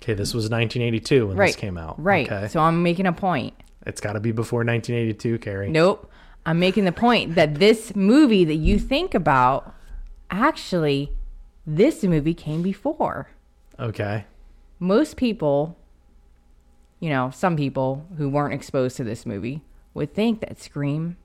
[0.02, 1.46] Okay, this was 1982 when Right.
[1.48, 2.02] this came out.
[2.02, 2.30] Right.
[2.30, 2.48] Okay.
[2.48, 3.54] So I'm making a point.
[3.86, 5.70] it's got to be before 1982, Carrie.
[5.70, 6.10] Nope.
[6.46, 9.74] I'm making the point that this movie that you think about,
[10.30, 11.12] actually,
[11.66, 13.28] this movie came before.
[13.78, 14.24] Okay.
[14.78, 15.76] Most people,
[16.98, 19.62] you know, some people who weren't exposed to this movie
[19.94, 21.16] would think that Scream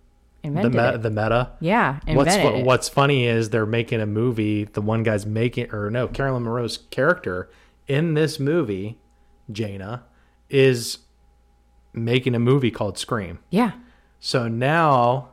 [0.41, 1.01] The, invented me- it.
[1.01, 1.49] the meta.
[1.59, 2.65] yeah, What's fu- it.
[2.65, 4.63] what's funny is they're making a movie.
[4.65, 7.49] The one guy's making, or no, Carolyn Munro's character
[7.87, 8.97] in this movie,
[9.51, 10.03] Jaina,
[10.49, 10.99] is
[11.93, 13.39] making a movie called Scream.
[13.49, 13.71] Yeah,
[14.19, 15.29] So now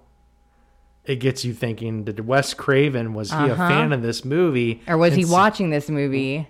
[1.04, 4.94] it gets you thinking did Wes Craven was he a fan of this movie Uh-huh.
[4.94, 6.46] Or was he And s- watching this movie?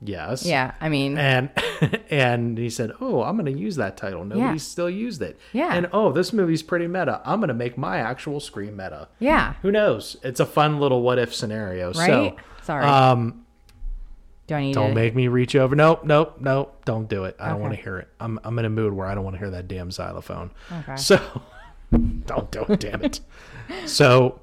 [0.00, 0.46] Yes.
[0.46, 1.50] Yeah, I mean, And
[2.10, 4.24] and he said, "Oh, I'm going to use that title.
[4.24, 5.74] Nobody's still used it." Yeah.
[5.74, 7.20] And oh, this movie's pretty meta.
[7.24, 9.08] I'm going to make my actual scream meta.
[9.18, 10.16] yeah, Who knows?
[10.22, 11.92] It's a fun little what if scenario.
[11.94, 12.06] right?
[12.06, 12.84] So, Sorry.
[12.84, 13.44] um,
[14.48, 14.94] Do I need don't to?
[14.94, 15.76] make me reach over.
[15.76, 16.84] Nope, nope, nope.
[16.86, 17.36] Don't do it.
[17.38, 18.08] I don't want to hear it.
[18.18, 20.50] I'm I'm in a mood where I don't want to hear that damn xylophone.
[20.72, 20.96] Okay.
[20.96, 21.20] So
[22.26, 22.80] don't do it.
[22.80, 23.20] Damn it.
[23.86, 24.40] So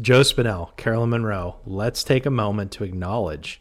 [0.00, 1.56] Joe Spinell, Carolyn Munro.
[1.66, 3.60] Let's take a moment to acknowledge,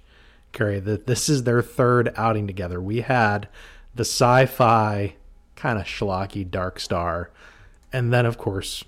[0.54, 2.80] Carrie, that this is their third outing together.
[2.80, 3.48] We had
[3.96, 5.16] the sci-fi
[5.56, 7.32] kind of schlocky Dark Star,
[7.92, 8.84] and then of course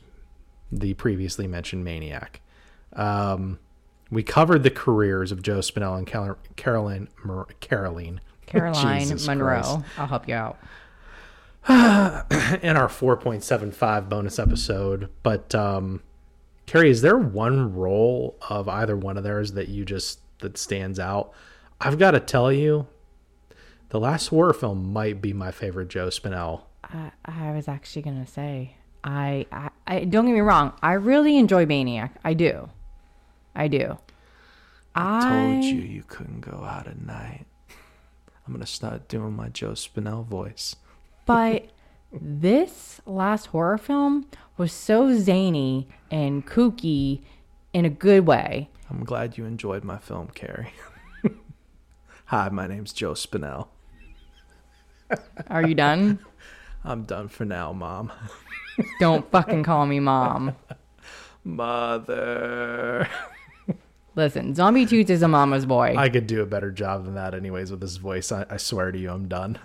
[0.72, 2.42] the previously mentioned Maniac.
[2.94, 3.58] Um,
[4.12, 9.62] we covered the careers of Joe Spinell and Cal- Caroline Mar- Caroline Caroline Munro.
[9.62, 9.80] Christ.
[9.98, 10.58] I'll help you out.
[11.69, 15.10] in our 4.75 bonus episode.
[15.22, 16.02] But um,
[16.65, 21.00] Carrie, is there one role of either one of theirs that you just that stands
[21.00, 21.32] out?
[21.80, 22.88] I've got to tell you,
[23.89, 26.63] the last horror film might be my favorite Joe Spinell.
[26.84, 30.74] I, I was actually gonna say, I, I, I don't get me wrong.
[30.82, 32.15] I really enjoy Maniac.
[32.24, 32.69] I do.
[33.56, 33.98] I do.
[34.96, 37.46] I Told you you couldn't go out at night.
[38.46, 40.76] I'm gonna start doing my Joe Spinell voice.
[41.26, 41.70] But
[42.12, 44.26] this last horror film
[44.58, 47.22] was so zany and kooky
[47.74, 48.70] in a good way.
[48.90, 50.74] I'm glad you enjoyed my film, Carrie.
[52.26, 53.68] Hi, my name's Joe Spinell.
[55.48, 56.20] Are you done?
[56.84, 58.12] I'm done for now, Mom.
[59.00, 60.56] Don't fucking call me mom.
[61.44, 63.08] Mother.
[64.20, 65.96] Listen, Zombie Toots is a mama's boy.
[65.98, 68.34] I could do a better job than that, anyways, with this voice.
[68.34, 69.58] I, I swear to you, I'm done.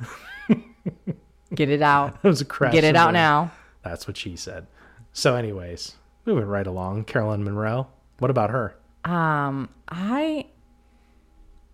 [1.54, 2.22] Get it out.
[2.22, 2.72] That was a crash.
[2.72, 3.50] Get it out now.
[3.82, 4.68] That's what she said.
[5.12, 7.06] So, anyways, moving right along.
[7.06, 7.88] Carolyn Munro.
[8.20, 8.76] What about her?
[9.04, 10.46] Um, I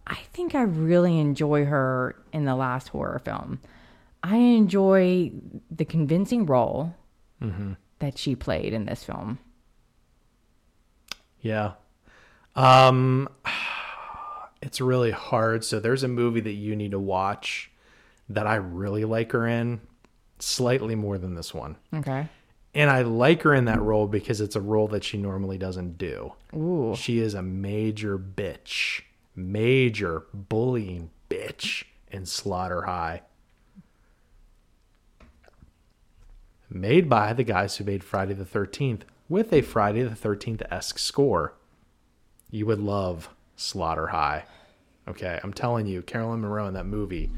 [0.06, 3.60] I think I really enjoy her in the last horror film.
[4.22, 5.32] I enjoy
[5.70, 6.94] the convincing role
[7.98, 9.38] that she played in this film.
[11.42, 11.72] Yeah.
[12.56, 13.28] Um,
[14.62, 15.64] it's really hard.
[15.64, 17.70] So, there's a movie that you need to watch
[18.28, 19.80] that I really like her in,
[20.38, 21.76] slightly more than this one.
[21.92, 22.28] Okay.
[22.72, 25.98] And I like her in that role because it's a role that she normally doesn't
[25.98, 26.34] do.
[26.54, 26.94] Ooh.
[26.96, 29.02] She is a major bitch,
[29.34, 33.22] major bullying bitch in Slaughter High.
[36.68, 41.00] Made by the guys who made Friday the 13th with a Friday the 13th esque
[41.00, 41.54] score.
[42.50, 44.44] You would love Slaughter High.
[45.08, 47.30] Okay, I'm telling you, Carolyn Munro in that movie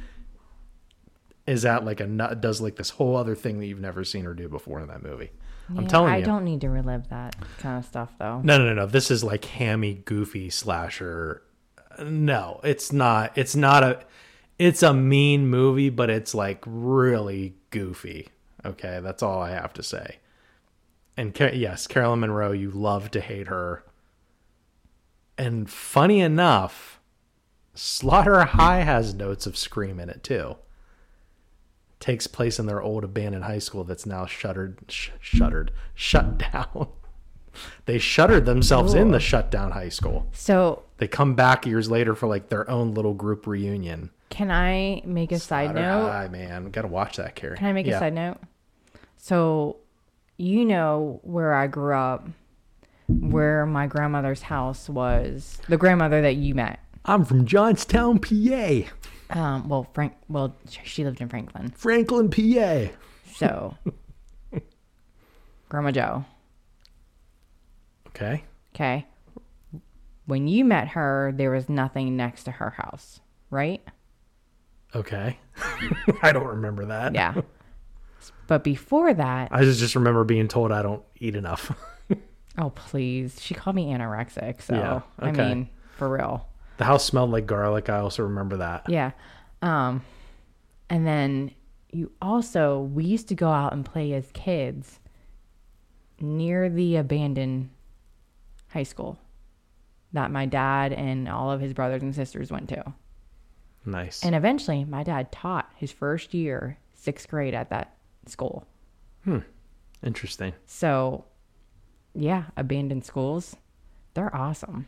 [1.46, 4.24] is at like a nut, does like this whole other thing that you've never seen
[4.24, 5.30] her do before in that movie.
[5.76, 6.22] I'm telling I you.
[6.22, 8.40] I don't need to relive that kind of stuff though.
[8.42, 8.86] No, no, no, no.
[8.86, 11.42] This is like hammy, goofy slasher.
[12.02, 13.36] No, it's not.
[13.36, 14.00] It's not a.
[14.58, 18.28] It's a mean movie, but it's like really goofy.
[18.64, 20.18] Okay, that's all I have to say.
[21.16, 23.84] And yes, Carolyn Munro, you love to hate her.
[25.42, 27.00] And funny enough,
[27.74, 30.56] Slaughter High has notes of Scream in it too.
[31.98, 36.88] Takes place in their old abandoned high school that's now shuttered, sh- shuttered, shut down.
[37.86, 40.26] They shuttered themselves in the shut down high school.
[40.32, 44.10] So, They come back years later for like their own little group reunion.
[44.30, 46.08] can I make a side Slaughter note?
[46.08, 47.56] High, man, gotta watch that, Carrie.
[47.58, 47.96] Can I make Yeah.
[47.96, 48.38] a side note?
[49.18, 49.76] So,
[50.38, 52.26] you know where I grew up,
[53.20, 56.80] where my grandmother's house was, the grandmother that you met.
[57.04, 58.82] I'm from Johnstown, PA.
[59.30, 61.70] Um, well, Frank, well, she lived in Franklin.
[61.76, 62.92] Franklin, PA.
[63.34, 63.76] So,
[65.68, 66.24] Grandma Joe,
[68.08, 68.44] Okay.
[68.74, 69.06] okay?
[70.26, 73.20] When you met her, there was nothing next to her house,
[73.50, 73.82] right?
[74.94, 75.38] Okay.
[76.22, 77.14] I don't remember that.
[77.14, 77.40] Yeah.
[78.46, 81.72] but before that, I just just remember being told I don't eat enough.
[82.58, 83.40] oh, please.
[83.40, 84.62] She called me anorexic.
[84.62, 86.46] So, Yeah, I mean, for real.
[86.78, 87.88] the house smelled like garlic.
[87.88, 88.88] I also remember that.
[88.88, 89.12] Yeah.
[89.62, 90.04] Um,
[90.90, 91.52] and then
[91.90, 94.98] you also, we used to go out and play as kids
[96.20, 97.70] near the abandoned
[98.68, 99.18] high school
[100.12, 102.94] that my dad and all of his brothers and sisters went to.
[103.84, 104.22] Nice.
[104.22, 107.96] And eventually, my dad taught his first year, sixth grade at that
[108.26, 108.66] school.
[109.24, 109.38] Hmm.
[110.04, 110.52] Interesting.
[110.66, 111.24] So,
[112.14, 113.56] yeah, abandoned schools,
[114.14, 114.86] they're awesome.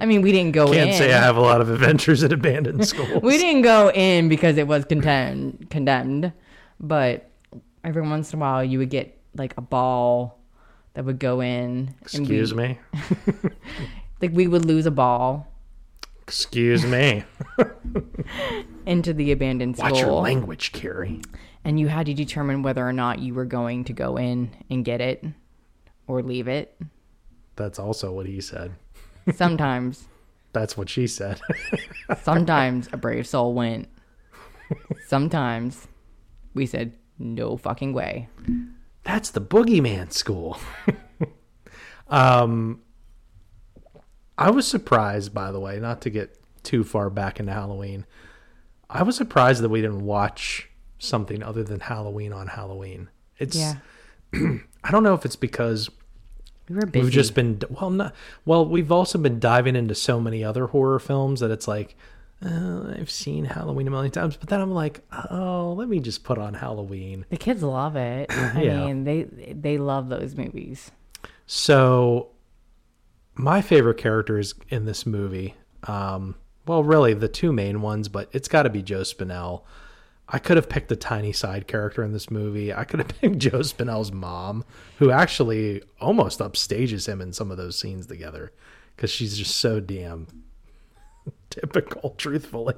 [0.00, 0.74] I mean, we didn't go in.
[0.74, 0.96] Can't in.
[0.96, 3.22] say I have a lot of adventures at abandoned schools.
[3.22, 6.32] we didn't go in because it was condemned condemned
[6.78, 7.28] but
[7.82, 10.38] every once in a while you would get like a ball
[10.94, 11.86] that would go in.
[11.86, 12.78] we- Excuse me.
[14.20, 15.46] Like we would lose a ball
[16.22, 17.24] Excuse me.
[18.86, 19.90] into the abandoned school.
[19.90, 21.20] Watch your language, Carrie.
[21.64, 24.84] and you had to determine whether or not you were going to go in and
[24.84, 25.24] get it
[26.08, 26.76] or leave it.
[27.54, 28.72] That's also what he said.
[29.32, 30.08] Sometimes,
[30.52, 31.40] That's what she said.
[32.22, 33.88] sometimes a brave soul went.
[35.06, 35.86] Sometimes
[36.54, 38.28] we said, no fucking way.
[39.04, 40.58] That's the boogeyman school.
[42.08, 42.82] um,
[44.36, 48.06] I was surprised, by the way, not to get too far back into Halloween.
[48.90, 53.10] I was surprised that we didn't watch something other than Halloween on Halloween.
[53.38, 53.76] It's Yeah.
[54.34, 55.90] I don't know if it's because
[56.68, 57.04] We were busy.
[57.04, 58.14] we've just been well, not
[58.44, 58.66] well.
[58.66, 61.96] We've also been diving into so many other horror films that it's like
[62.44, 65.00] uh, I've seen Halloween a million times, but then I'm like,
[65.30, 67.24] oh, let me just put on Halloween.
[67.30, 68.30] the kids love it.
[68.30, 68.86] I Yeah.
[68.86, 70.90] mean, they they love those movies.
[71.46, 72.28] So,
[73.34, 75.54] my favorite characters in this movie,
[75.84, 76.34] um,
[76.66, 79.62] well, really the two main ones, but it's got to be Joe Spinell.
[80.30, 82.72] I could have picked a tiny side character in this movie.
[82.72, 84.64] I could have picked Joe Spinell's mom,
[84.98, 88.52] who actually almost upstages him in some of those scenes together
[88.94, 90.26] because she's just so damn
[91.50, 92.74] typical, truthfully.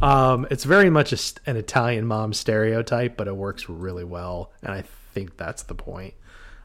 [0.00, 4.52] Um, it's very much a, an Italian mom stereotype, but it works really well.
[4.62, 6.14] And I think that's the point.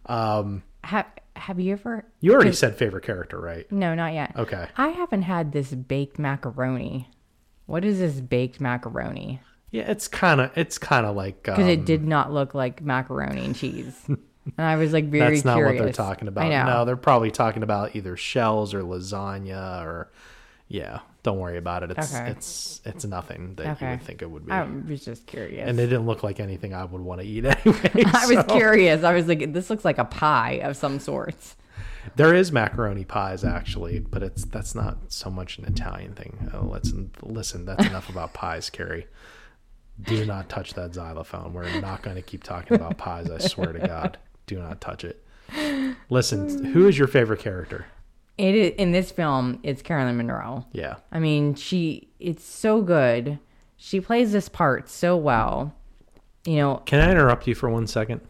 [0.05, 2.05] Um, Have Have you ever?
[2.19, 3.69] you already said favorite character, right?
[3.71, 4.33] No, not yet.
[4.35, 4.67] Okay.
[4.77, 7.09] I haven't had this baked macaroni.
[7.65, 9.39] What is this baked macaroni?
[9.71, 12.81] Yeah, it's kind of it's kind of like Because um, it did not look like
[12.81, 13.99] macaroni and cheese.
[14.07, 14.17] and
[14.57, 15.79] I was like very that's not curious.
[15.79, 16.45] what they're talking about.
[16.45, 16.65] I know.
[16.65, 20.11] No, they're probably talking about either shells or lasagna or
[20.67, 20.99] yeah.
[21.23, 21.91] Don't worry about it.
[21.91, 22.29] It's Okay.
[22.29, 24.51] it's it's nothing that you would think it would be.
[24.51, 25.67] I was just curious.
[25.67, 27.91] and it didn't look like anything I would want to eat anyway.
[28.13, 29.03] I was curious.
[29.03, 31.55] I was like, this looks like a pie of some sorts.
[32.15, 36.51] There is macaroni pies actually, but it's that's not so much an Italian thing.
[36.53, 36.93] Oh, let's
[37.23, 37.65] listen.
[37.65, 39.07] That's enough about pies, Carrie.
[40.03, 41.53] Do not touch that xylophone.
[41.53, 43.29] We're not going to keep talking about pies.
[43.29, 45.25] I swear to God, do not touch it.
[46.09, 47.85] Listen, who is your favorite character?
[48.37, 50.65] It is, in this film, it's Carolyn Munro.
[50.73, 53.39] Yeah, I mean, she it's so good.
[53.77, 55.73] She plays this part so well.
[56.45, 58.21] You know, Can I interrupt you for one second?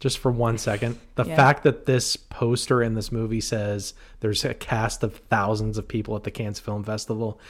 [0.00, 0.98] Just for one second.
[1.16, 1.36] The Yeah.
[1.36, 6.16] fact that this poster in this movie says there's a cast of thousands of people
[6.16, 7.40] at the Cannes Film Festival,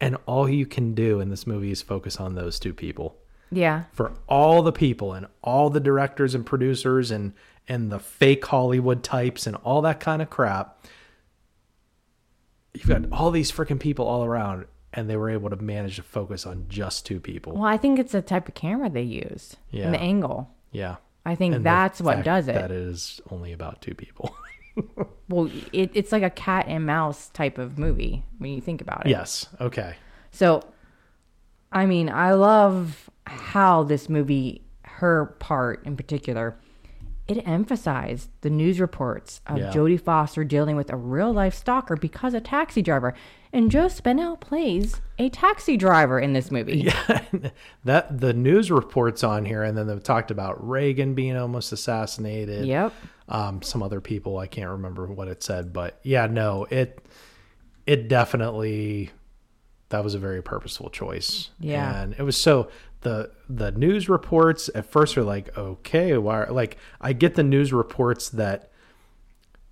[0.00, 3.16] and all you can do in this movie is focus on those two people.
[3.50, 7.32] yeah, For all the people and all the directors and producers and
[7.68, 10.84] and the fake Hollywood types and all that kind of crap,
[12.74, 16.02] you've got all these freaking people all around, and they were able to manage to
[16.02, 17.52] focus on just two people.
[17.54, 19.84] well, I think it's the type of camera they used Yeah.
[19.86, 20.50] and the angle.
[20.72, 20.96] Yeah.
[21.24, 22.54] I think And that's what fact does it.
[22.54, 24.34] That is only about two people.
[25.28, 29.06] Well, it, it's like a cat and mouse type of movie when you think about
[29.06, 29.10] it.
[29.10, 29.46] yes.
[29.60, 29.94] Okay.
[30.32, 30.60] So,
[31.70, 36.58] I mean, I love how this movie, her part in particular,
[37.28, 39.70] it emphasized the news reports of Yeah.
[39.70, 43.14] Jodie Foster dealing with a real life stalker because a taxi driver.
[43.52, 46.88] And Joe Spinell plays a taxi driver in this movie.
[47.10, 47.20] Yeah.
[47.84, 52.66] that the news reports on here, and then they've talked about Reagan being almost assassinated.
[52.66, 52.92] Yep.
[53.28, 57.04] Um, some other people I can't remember what it said, but yeah, no, it
[57.86, 59.10] it definitely
[59.88, 61.50] that was a very purposeful choice.
[61.58, 62.02] Yeah.
[62.02, 62.68] and it was so
[63.00, 66.44] the the news reports at first are like okay, why?
[66.44, 68.69] Like I get the news reports that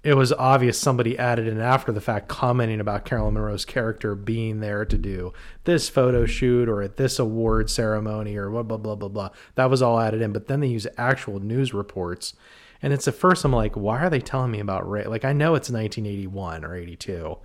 [0.04, 4.60] it was obvious somebody added in after the fact commenting about Carolyn Munro's character being
[4.60, 5.32] there to do
[5.64, 9.30] this photo shoot or at this award ceremony or blah blah blah blah blah.
[9.56, 12.34] That was all added in, but then they use actual news reports.
[12.80, 15.04] And it's at first I'm like, why are they telling me about Ray?
[15.04, 17.36] Like I know it's 1981 or 82.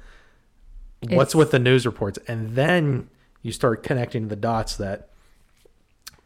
[1.02, 2.20] What's It's- with the news reports?
[2.28, 3.10] And then
[3.42, 5.10] you start connecting the dots that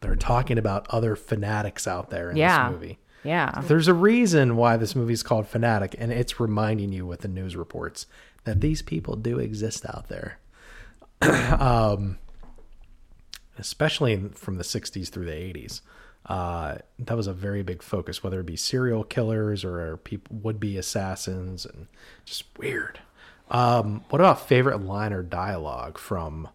[0.00, 2.68] they're talking about other fanatics out there in Yeah.
[2.68, 2.98] this movie.
[3.24, 3.62] Yeah.
[3.64, 7.28] There's a reason why this movie is called Fanatic, and it's reminding you with the
[7.28, 8.06] news reports
[8.44, 10.38] that these people do exist out there.
[11.58, 12.18] um,
[13.58, 15.80] especially from the 60s through the 80s.
[16.26, 20.60] Uh, that was a very big focus, whether it be serial killers or people would
[20.60, 21.86] be assassins, and
[22.24, 23.00] just weird.
[23.50, 26.48] Um, what about favorite line or dialogue from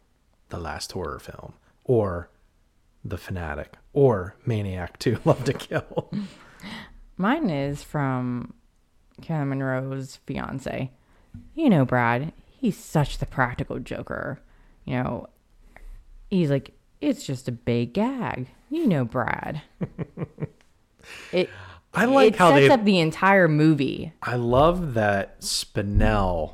[0.49, 1.53] the last horror film,
[1.83, 2.29] or
[3.03, 6.11] the Fanatic, or Maniac 2: Love to Kill?
[7.17, 8.53] Mine is from
[9.21, 10.91] Carolyn Munro's fiance.
[11.55, 14.39] You know, Brad, he's such the practical joker.
[14.85, 15.27] You know,
[16.29, 18.49] he's like, it's just a big gag.
[18.69, 19.61] You know, Brad.
[21.33, 21.49] It
[21.93, 22.73] I like it how sets they.
[22.73, 24.13] up the entire movie.
[24.23, 26.53] I love that Spinell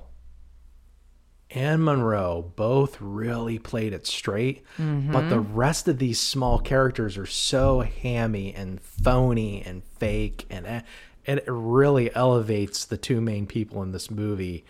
[1.51, 5.55] and Munro both really played it straight, but the mm-hmm.
[5.55, 10.83] rest of these small characters are so hammy and phony and fake, and
[11.25, 14.63] it really elevates the two main people in this movie,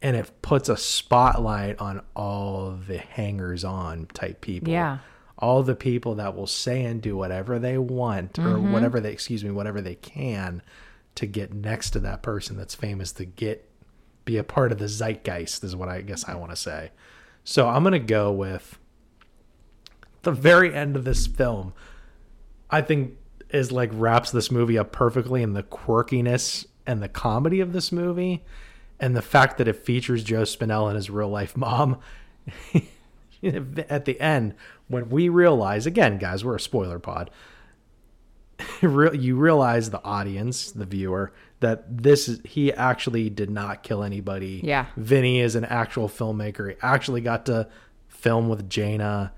[0.00, 4.70] and it puts a spotlight on all the hangers on type people.
[4.70, 4.98] Yeah.
[5.38, 8.72] All the people that will say and do whatever they want or mm-hmm.
[8.72, 10.62] whatever they excuse me, whatever they can
[11.16, 13.70] to get next to that person that's famous to get
[14.26, 16.90] be a part of the zeitgeist is what I guess I want to say.
[17.44, 18.78] So I'm gonna go with
[20.22, 21.72] the very end of this film.
[22.68, 23.16] I think
[23.50, 27.90] is like wraps this movie up perfectly in the quirkiness and the comedy of this
[27.90, 28.44] movie,
[29.00, 31.98] and the fact that it features Joe Spinell and his real life mom.
[33.42, 34.54] At the end,
[34.88, 37.30] when we realize again, guys, we're a spoiler pod
[38.82, 44.60] you realize the audience, the viewer, that this is he actually did not kill anybody.
[44.62, 44.86] Yeah.
[44.96, 46.70] Vinny is an actual filmmaker.
[46.70, 47.68] He actually got to
[48.08, 49.32] film with Jana.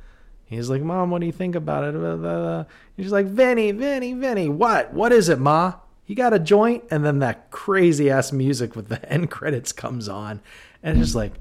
[0.46, 1.92] He's like, Mom, what do you think about it?
[1.94, 2.64] Blah, blah, blah.
[2.96, 4.92] He's like, Vinny, Vinny, Vinny, what?
[4.94, 5.74] What is it, Ma?
[6.06, 6.84] You got a joint?
[6.90, 10.40] And then that crazy ass music with the end credits comes on.
[10.82, 11.34] And it's just like,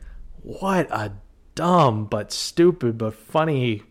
[0.43, 1.13] what a
[1.55, 3.83] dumb but stupid but funny,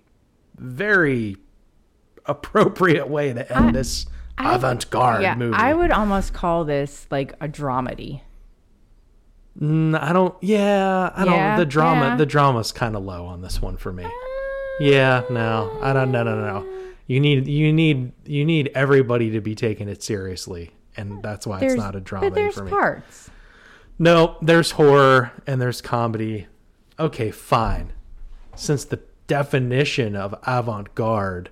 [0.56, 1.36] very
[2.26, 4.06] appropriate way to end I- this
[4.38, 5.56] avant-garde yeah, movie.
[5.56, 8.20] I would almost call this like a dramedy.
[9.60, 10.34] Mm, I don't.
[10.42, 11.58] Yeah, I Yeah, don't.
[11.58, 12.16] The drama, yeah.
[12.16, 14.06] the drama's kind of low on this one for me.
[14.80, 16.12] Yeah, no, I don't.
[16.12, 16.60] No, no, no.
[16.60, 16.82] no.
[17.06, 21.60] You need, you need, you need everybody to be taking it seriously, and that's why
[21.60, 22.70] it's not a drama but there's for me.
[22.70, 23.30] parts.
[23.98, 26.48] No, there's horror and there's comedy.
[26.98, 27.92] Okay, fine.
[28.56, 31.50] Since the definition of avant-garde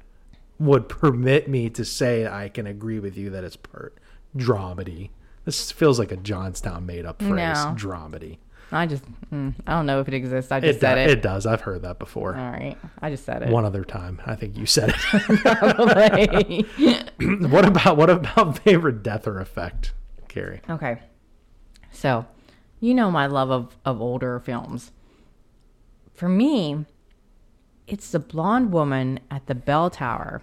[0.59, 3.99] would permit me to say I can agree with you that it's part
[4.37, 5.11] dramedy.
[5.45, 7.31] This feels like a Johnstown made-up phrase.
[7.65, 7.75] No.
[7.77, 8.39] Dramedy.
[8.73, 10.51] I just, mm, I don't know if it exists.
[10.51, 11.11] I just It, said do- it.
[11.11, 11.45] it does.
[11.47, 12.35] I've heard that before.
[12.35, 13.51] All right, I just said it.
[13.51, 16.67] One other time, I think you said it.
[17.51, 19.93] What about what about favorite death or effect,
[20.29, 20.61] Carrie?
[20.69, 20.99] okay,
[21.93, 22.27] so
[22.81, 24.91] you know my love of of older films.
[26.15, 26.87] For me,
[27.87, 30.43] it's the blonde woman at the bell tower.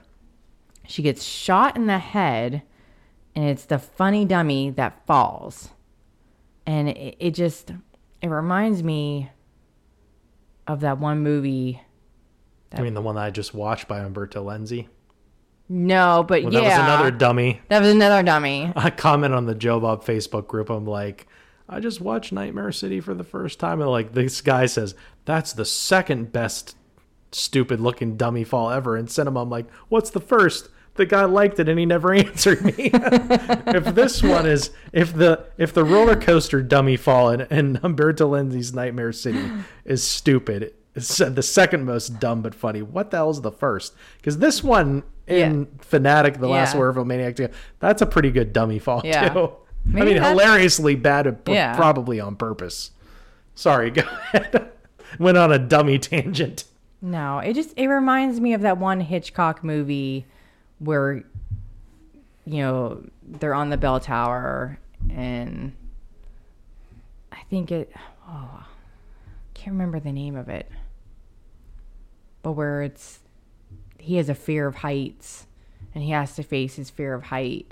[0.87, 2.63] She gets shot in the head,
[3.35, 5.69] and it's the funny dummy that falls.
[6.65, 7.71] And it, it just
[8.21, 9.31] it reminds me
[10.67, 11.81] of that one movie.
[12.73, 14.87] I mean, the one that I just watched by Umberto Lenzi.
[15.67, 17.61] No, but Well, yeah, that was another dummy.
[17.69, 18.71] that was another dummy.
[18.75, 20.69] I comment on the Joe Bob Facebook group.
[20.69, 21.27] I'm like,
[21.69, 25.53] I just watched Nightmare City for the first time, and like this guy says that's
[25.53, 26.75] the second best
[27.32, 29.41] stupid looking dummy fall ever in cinema.
[29.41, 30.69] I'm like, what's the first?
[30.95, 32.73] The guy liked it and he never answered me.
[32.93, 38.27] if this one is if the if the roller coaster dummy fall in, in Umberto
[38.29, 39.41] Lenzi's Nightmare City
[39.86, 42.82] is stupid, it's the second most dumb but funny.
[42.82, 43.95] What the hell is the first?
[44.17, 46.79] Because this one in Fanatic, the last Yeah.
[46.82, 47.38] word of Maniac,
[47.79, 49.29] that's a pretty good dummy fall Yeah.
[49.29, 49.51] too.
[49.95, 51.73] I mean, that's- hilariously bad, but Yeah.
[51.75, 52.91] probably on purpose.
[53.55, 54.01] Sorry, go
[54.34, 54.71] ahead.
[55.17, 56.65] Went on a dummy tangent.
[57.01, 60.25] No, it just it reminds me of that one Hitchcock movie
[60.79, 61.23] where
[62.45, 64.79] you know they're on the bell tower
[65.09, 65.73] and
[67.31, 67.91] I think it
[68.27, 68.65] oh
[69.61, 70.69] can't remember the name of it.
[72.41, 73.19] But where it's
[73.99, 75.45] he has a fear of heights
[75.93, 77.71] and he has to face his fear of height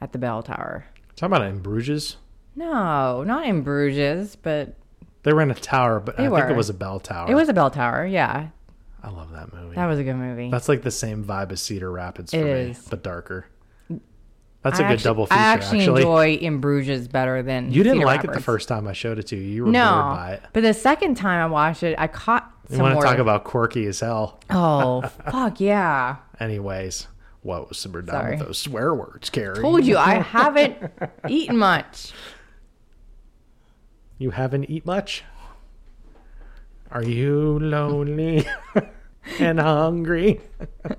[0.00, 0.86] at the bell tower.
[1.14, 2.16] Talking about in Bruges.
[2.56, 4.74] No, not in Bruges, but
[5.24, 7.30] They were in a tower, but I They think it was a bell tower.
[7.30, 8.06] it was a bell tower.
[8.06, 8.48] Yeah,
[9.02, 9.74] I love that movie.
[9.74, 10.50] that was a good movie.
[10.50, 12.78] That's like the same vibe as Cedar Rapids for It me, is.
[12.88, 13.46] but darker.
[13.90, 14.00] Mm.
[14.62, 15.38] That's a I good actu- double feature.
[15.40, 18.44] I actually, actually, enjoy In Bruges better than you didn't Cedar like it the Rapids.
[18.46, 19.42] first time I showed it to you.
[19.42, 20.42] You were bored by No, it.
[20.52, 23.04] but the second time I watched it, I caught You some want to more.
[23.04, 24.40] talk about quirky as hell?
[24.50, 26.16] oh fuck yeah!
[26.40, 27.06] Anyways,
[27.42, 28.36] what was super done Sorry.
[28.36, 29.56] with those swear words, Carrie?
[29.60, 30.76] Told you I haven't
[31.28, 32.12] eaten much.
[34.18, 35.24] You haven't eat much?
[36.90, 38.46] Are you lonely
[39.40, 40.40] and hungry?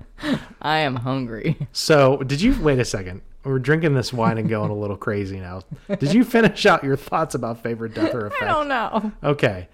[0.62, 1.56] I am hungry.
[1.72, 3.22] So, did you wait a second?
[3.44, 5.62] We're drinking this wine and going a little crazy now.
[5.88, 8.42] Did you finish out your thoughts about favorite death or effect?
[8.42, 9.12] I don't know.
[9.22, 9.68] Okay.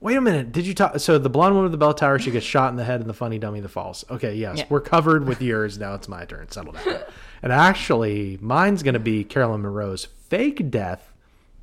[0.00, 0.50] Wait a minute.
[0.50, 0.98] Did you talk?
[0.98, 3.08] So the blonde woman with the bell tower, she gets shot in the head, and
[3.08, 4.04] the funny dummy the falls.
[4.10, 4.64] Okay, yes, Yeah.
[4.68, 5.78] we're covered with yours.
[5.78, 6.50] Now it's my turn.
[6.50, 6.98] Settle down.
[7.40, 11.11] and actually, mine's going to be Carolyn Munro's fake death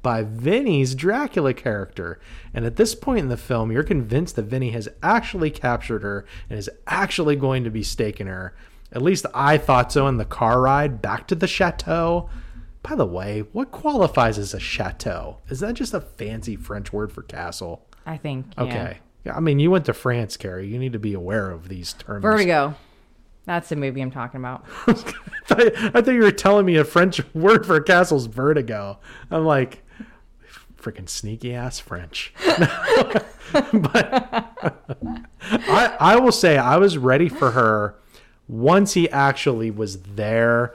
[0.01, 2.19] by Vinny's Dracula character.
[2.53, 6.25] And at this point in the film, you're convinced that Vinny has actually captured her
[6.49, 8.55] and is actually going to be staking her.
[8.91, 12.29] At least I thought so in the car ride back to the chateau.
[12.81, 15.37] By the way, what qualifies as a chateau?
[15.49, 17.85] Is that just a fancy French word for castle?
[18.05, 18.47] I think.
[18.57, 18.63] Yeah.
[18.63, 18.97] Okay.
[19.25, 20.67] Yeah, I mean, you went to France, Carrie.
[20.67, 22.21] You need to be aware of these terms.
[22.21, 22.75] Vertigo.
[23.45, 24.65] That's the movie I'm talking about.
[24.87, 25.15] I thought,
[25.95, 28.99] I thought you were telling me a French word for castle's vertigo.
[29.29, 29.83] I'm like,
[30.81, 32.33] freaking sneaky ass French.
[32.47, 33.25] but
[35.41, 37.95] I, I will say I was ready for her
[38.47, 40.73] once he actually was there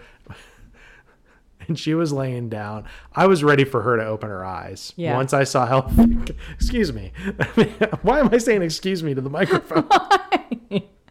[1.68, 2.84] and she was laying down.
[3.14, 4.92] I was ready for her to open her eyes.
[4.96, 5.14] Yeah.
[5.14, 5.90] Once I saw how,
[6.54, 7.12] excuse me.
[8.02, 9.88] Why am I saying excuse me to the microphone?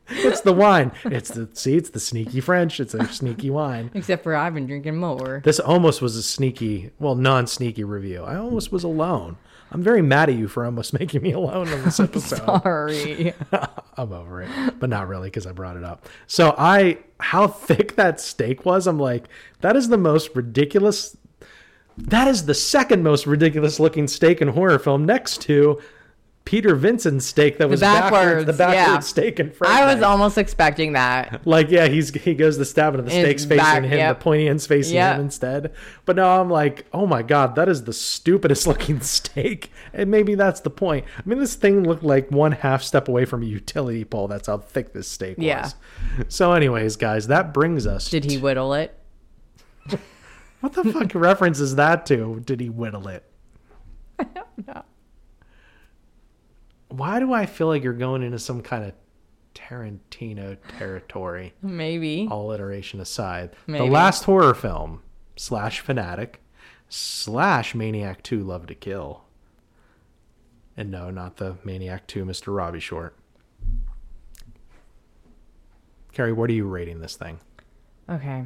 [0.09, 0.91] It's the wine.
[1.05, 1.75] It's the see.
[1.75, 2.79] It's the sneaky French.
[2.79, 3.91] It's a sneaky wine.
[3.93, 5.41] Except for I've been drinking more.
[5.43, 8.23] This almost was a sneaky, well, non-sneaky review.
[8.23, 9.37] I almost was alone.
[9.71, 12.45] I'm very mad at you for almost making me alone in this episode.
[12.45, 13.33] Sorry.
[13.97, 14.49] I'm over it,
[14.79, 16.07] but not really because I brought it up.
[16.27, 19.25] So I, how thick that stake was, I'm like,
[19.61, 21.17] that is the most ridiculous.
[21.97, 25.79] That is the second most ridiculous looking stake in horror film, next to
[26.45, 28.99] Peter Vincent's stake that was the backwards, the backwards, backward yeah.
[28.99, 29.73] stake in front.
[29.73, 31.41] I was almost expecting that.
[31.47, 34.17] like, yeah, he's he goes the stab and the stake's facing back, him, yep.
[34.19, 35.15] the pointy end's facing Yep.
[35.15, 35.73] him instead.
[36.05, 40.35] But now I'm like, oh my god, that is the stupidest looking stake, and maybe
[40.35, 41.05] that's the point.
[41.17, 44.27] I mean, this thing looked like one half step away from a utility pole.
[44.27, 45.61] That's how thick this stake Yeah.
[45.63, 45.75] was.
[46.27, 48.09] So, anyways, guys, that brings us.
[48.09, 48.97] Did he whittle it?
[50.63, 52.39] What the fuck reference is that to?
[52.45, 53.25] Did he whittle it?
[54.17, 54.83] I don't know.
[56.93, 58.93] Why do I feel like you're going into some kind of
[59.55, 61.53] Tarantino territory?
[61.63, 62.27] Maybe.
[62.29, 63.55] all iteration aside.
[63.65, 65.01] The last horror film
[65.35, 66.43] slash fanatic
[66.89, 69.23] slash Maniac 2 Love to Kill.
[70.77, 72.55] And no, not the Maniac 2 Mr.
[72.55, 73.15] Robbie short.
[76.11, 77.39] Carrie, what are you rating this thing?
[78.07, 78.45] Okay.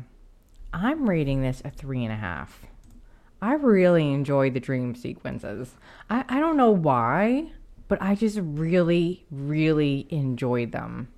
[0.72, 2.66] I'm rating this a three and a half.
[3.42, 5.76] I really enjoy the dream sequences.
[6.10, 7.52] I, I don't know why,
[7.88, 11.10] but I just really, really enjoyed them.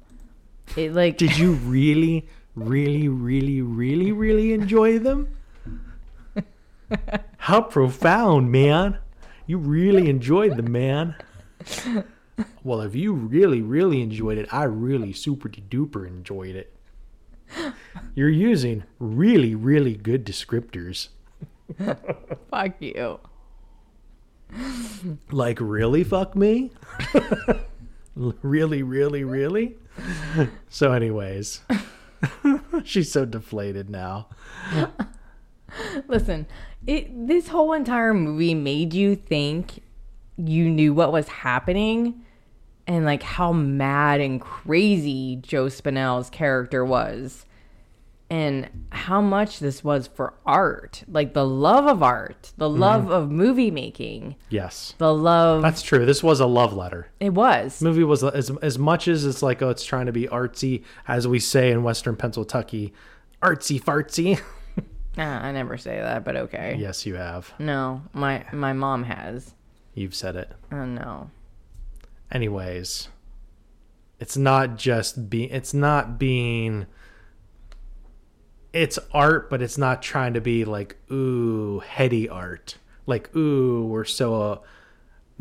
[0.75, 5.35] It like Did you really, really, really, really, really enjoy them?
[7.37, 8.97] How profound, man.
[9.45, 11.15] You really enjoyed them, man.
[12.63, 16.73] Well, if you really, really enjoyed it, I really super duper enjoyed it.
[18.15, 21.09] You're using really, really good descriptors.
[22.49, 23.19] fuck you.
[25.31, 26.71] Like, really fuck me?
[28.15, 29.77] really, really, really?
[30.69, 31.61] So, anyways,
[32.83, 34.27] she's so deflated now.
[36.07, 36.47] Listen,
[36.87, 39.81] it this whole entire movie made you think
[40.37, 42.23] you knew what was happening
[42.87, 47.45] and like how mad and crazy Joe Spinell's character was
[48.29, 52.79] and how much this was for art, like the love of art, the mm-hmm.
[52.79, 54.93] love of movie making, Yes.
[54.97, 56.05] the love That's true.
[56.05, 57.07] This was a love letter.
[57.19, 57.81] it was.
[57.81, 61.27] movie was as as much as it's like oh it's trying to be artsy as
[61.27, 62.91] we say in Western Pennsylvania,
[63.41, 64.39] artsy fartsy.
[65.17, 66.77] Nah, I never say that, but okay.
[66.79, 67.53] yes, you have.
[67.59, 69.53] No, my my mom has.
[69.93, 70.51] You've said it.
[70.71, 71.29] Oh no.
[72.31, 73.09] Anyways,
[74.19, 75.49] it's not just being.
[75.49, 76.85] It's not being.
[78.73, 82.77] It's art, but it's not trying to be like ooh heady art.
[83.05, 84.41] Like ooh, we're so.
[84.41, 84.57] Uh,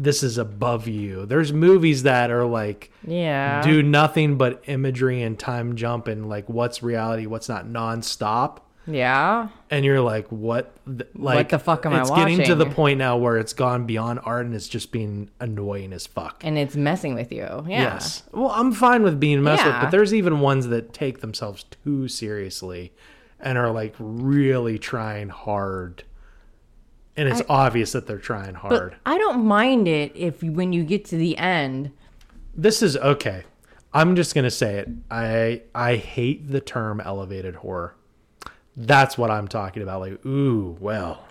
[0.01, 1.27] this is above you.
[1.27, 3.61] There's movies that are like Yeah.
[3.63, 8.59] do nothing but imagery and time jump and like what's reality, what's not nonstop.
[8.87, 9.49] Yeah.
[9.71, 10.73] And you're like, what?
[11.15, 14.21] Like, the fuck am I It's getting to the point now where it's gone beyond
[14.25, 16.41] art and it's just being annoying as fuck.
[16.43, 17.43] And it's messing with you.
[17.67, 17.83] Yeah.
[17.83, 18.23] Yes.
[18.33, 22.09] Well, I'm fine with being messed with, but there's even ones that take themselves too
[22.09, 22.93] seriously
[23.41, 26.05] and are like really trying hard.
[27.17, 28.91] And it's obvious that they're trying hard.
[28.93, 31.91] But I don't mind it if when you get to the end,
[32.55, 33.43] this is okay.
[33.93, 34.89] I'm just gonna say it.
[35.11, 37.97] I I hate the term elevated horror.
[38.77, 40.01] That's what I'm talking about.
[40.01, 41.27] Like, ooh, well,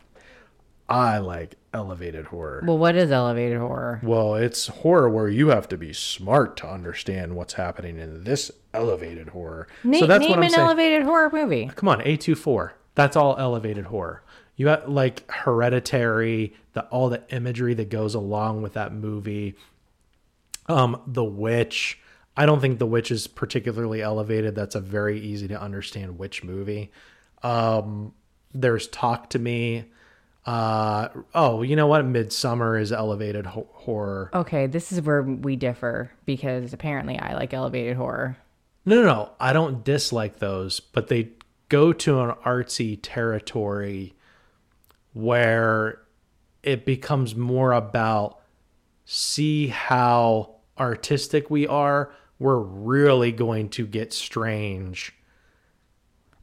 [0.90, 2.64] I like elevated horror.
[2.66, 4.02] well, what is elevated horror?
[4.04, 8.52] Well, it's horror where you have to be smart to understand what's happening in this
[8.74, 9.68] elevated horror.
[9.84, 10.66] Na- so that's name what I'm an saying.
[10.66, 11.70] elevated horror movie.
[11.76, 12.72] Come on, A24.
[12.96, 14.24] That's all elevated horror.
[14.56, 19.56] You have like Hereditary, the all the imagery that goes along with that movie.
[20.68, 22.00] Um, The Witch.
[22.36, 24.56] I don't think The Witch is particularly elevated.
[24.56, 26.92] That's a very easy to understand witch movie.
[27.44, 28.14] Um,
[28.54, 29.86] there's Talk to Me.
[30.48, 32.06] Uh, oh, you know what?
[32.06, 34.30] Midsommar is elevated ho- horror.
[34.34, 38.38] Okay, this is where we differ because apparently I like elevated horror.
[38.86, 39.32] No, no, no.
[39.42, 41.32] I don't dislike those, but they
[41.68, 44.14] go to an artsy territory
[45.14, 46.00] where
[46.64, 48.40] it becomes more about
[49.04, 52.12] see how artistic we are.
[52.40, 55.14] We're really going to get strange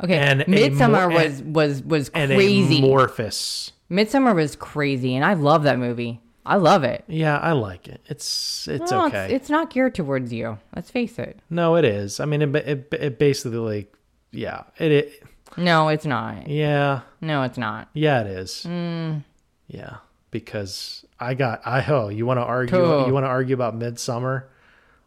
[0.03, 2.79] Okay, And Midsommar more- was was was and crazy.
[2.79, 3.71] amorphous.
[3.95, 6.21] Midsommar was crazy, and I love that movie.
[6.47, 7.05] I love it.
[7.07, 8.03] Yeah, I like it.
[8.07, 9.27] It's it's Well, okay.
[9.27, 10.59] It's, it's not geared towards you.
[10.77, 11.39] Let's face it.
[11.49, 12.21] no, it is.
[12.21, 13.95] I mean, it it, it basically like
[14.31, 15.23] yeah, it, it
[15.57, 16.49] No, it's not.
[16.49, 17.01] yeah.
[17.21, 17.89] No, it's not.
[17.95, 18.67] Yeah, it is.
[18.69, 19.23] Mm.
[19.69, 19.97] Yeah,
[20.31, 23.07] because I got I oh you want to argue Cool.
[23.07, 24.45] you want to argue about Midsommar?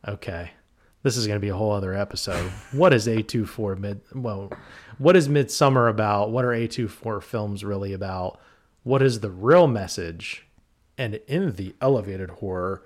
[0.07, 0.51] Okay,
[1.03, 2.49] this is going to be a whole other episode.
[2.71, 4.01] what is A 24 mid?
[4.15, 4.51] Well,
[4.97, 6.31] what is Midsommar about?
[6.31, 8.39] What are A 24 films really about?
[8.87, 10.45] What is the real message?
[10.97, 12.83] And in the elevated horror,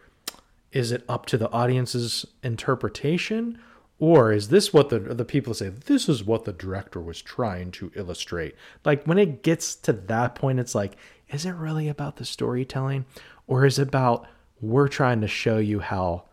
[0.71, 3.59] is it up to the audience's interpretation?
[3.99, 5.69] Or is this what the the people say?
[5.69, 8.55] This is what the director was trying to illustrate.
[8.83, 10.93] Like when it gets to that point, it's like,
[11.29, 13.05] is it really about the storytelling,
[13.45, 14.25] or is it about
[14.59, 16.23] we're trying to show you how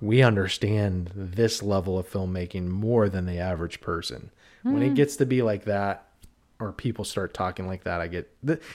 [0.00, 4.30] we understand this level of filmmaking more than the average person?
[4.62, 4.94] When it hmm.
[4.94, 6.05] gets to be like that,
[6.58, 8.32] or people start talking like that, I get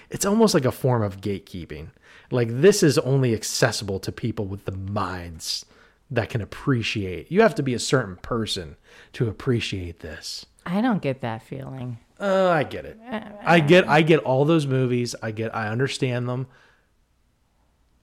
[0.10, 1.90] it's almost like a form of gatekeeping.
[2.30, 5.66] Like this is only accessible to people with the minds
[6.10, 7.32] that can appreciate.
[7.32, 8.76] You have to be a certain person
[9.14, 10.46] to appreciate this.
[10.66, 11.98] I don't get that feeling.
[12.20, 13.00] Uh, I get it.
[13.44, 15.16] I get I get all those movies.
[15.24, 16.48] I get I understand them.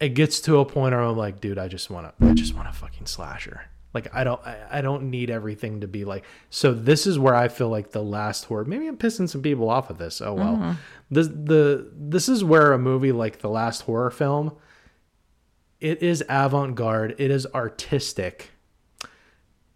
[0.00, 2.54] It gets to a point where I'm like, dude, I just want to I just
[2.54, 3.62] want a fucking slasher.
[3.98, 7.34] Like I don't I, I don't need everything to be like so this is where
[7.34, 10.20] I feel like the last horror maybe I'm pissing some people off of this.
[10.20, 10.76] Oh well.
[11.10, 14.56] This the this is where a movie like the last horror film
[15.80, 18.50] it is avant-garde, it is artistic,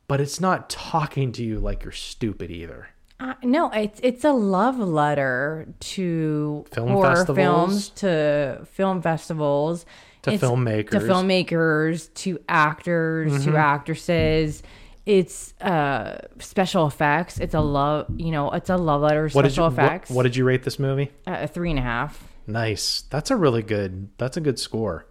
[0.08, 2.88] but it's not talking to you like you're stupid either.
[3.20, 7.36] Uh, no, it's it's a love letter to Film horror festivals?
[7.36, 9.86] films, to film festivals,
[10.22, 10.90] To It's- filmmakers.
[10.90, 13.50] to filmmakers, to actors, Mm-hmm.
[13.52, 14.62] to actresses.
[15.04, 17.38] It's uh special effects.
[17.40, 19.28] It's a love, you know, it's a love letter.
[19.32, 20.10] What did Special you effects.
[20.10, 21.10] what did you rate this movie?
[21.26, 22.22] uh, a three and a half.
[22.46, 23.02] Nice.
[23.10, 24.10] That's a really good.
[24.18, 25.06] That's a good score.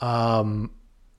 [0.00, 0.70] Um,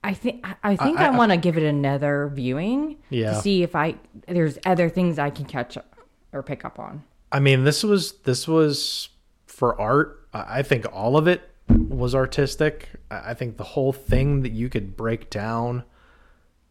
[0.04, 3.32] I think I- think I- I, I- want to give it another viewing Yeah.
[3.34, 3.94] to see if I
[4.26, 5.94] there's other things I can catch up
[6.34, 7.04] or pick up on.
[7.30, 9.08] I mean, this was this was
[9.46, 10.18] for art.
[10.34, 12.88] I think all of it was artistic.
[13.10, 15.84] I think the whole thing that you could break down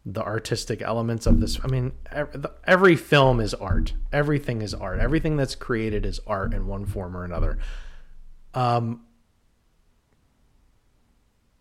[0.04, 1.58] the artistic elements of this.
[1.62, 1.92] I mean,
[2.66, 3.94] every film is art.
[4.12, 4.98] Everything is art.
[4.98, 7.58] Everything that's created is art in one form or another.
[8.52, 9.04] Um,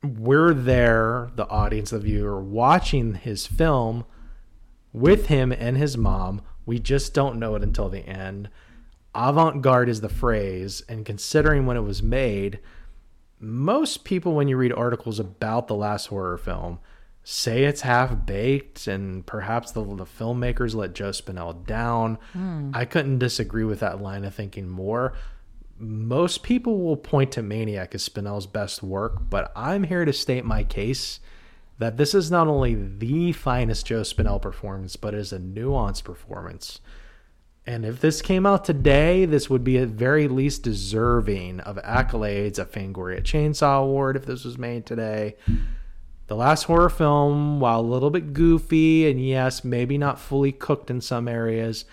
[0.03, 4.05] we're there, the audience, the viewer, watching his film
[4.91, 6.41] with him and his mom.
[6.65, 8.49] We just don't know it until the end.
[9.13, 12.59] Avant garde is the phrase, and considering when it was made,
[13.41, 16.79] most people, when you read articles about the last horror film,
[17.23, 22.17] say it's half baked and perhaps the, the filmmakers let Joe Spinell down.
[22.33, 22.71] Hmm.
[22.73, 25.13] I couldn't disagree with that line of thinking more.
[25.77, 30.45] Most people will point to Maniac as Spinell's best work, but I'm here to state
[30.45, 31.19] my case
[31.79, 36.79] that this is not only the finest Joe Spinell performance, but is a nuanced performance.
[37.66, 42.57] And if this came out today, this would be at very least deserving of accolades,
[42.57, 45.36] a Fangoria Chainsaw Award if this was made today.
[46.26, 50.89] The last horror film, while a little bit goofy and yes, maybe not fully cooked
[50.89, 51.86] in some areas,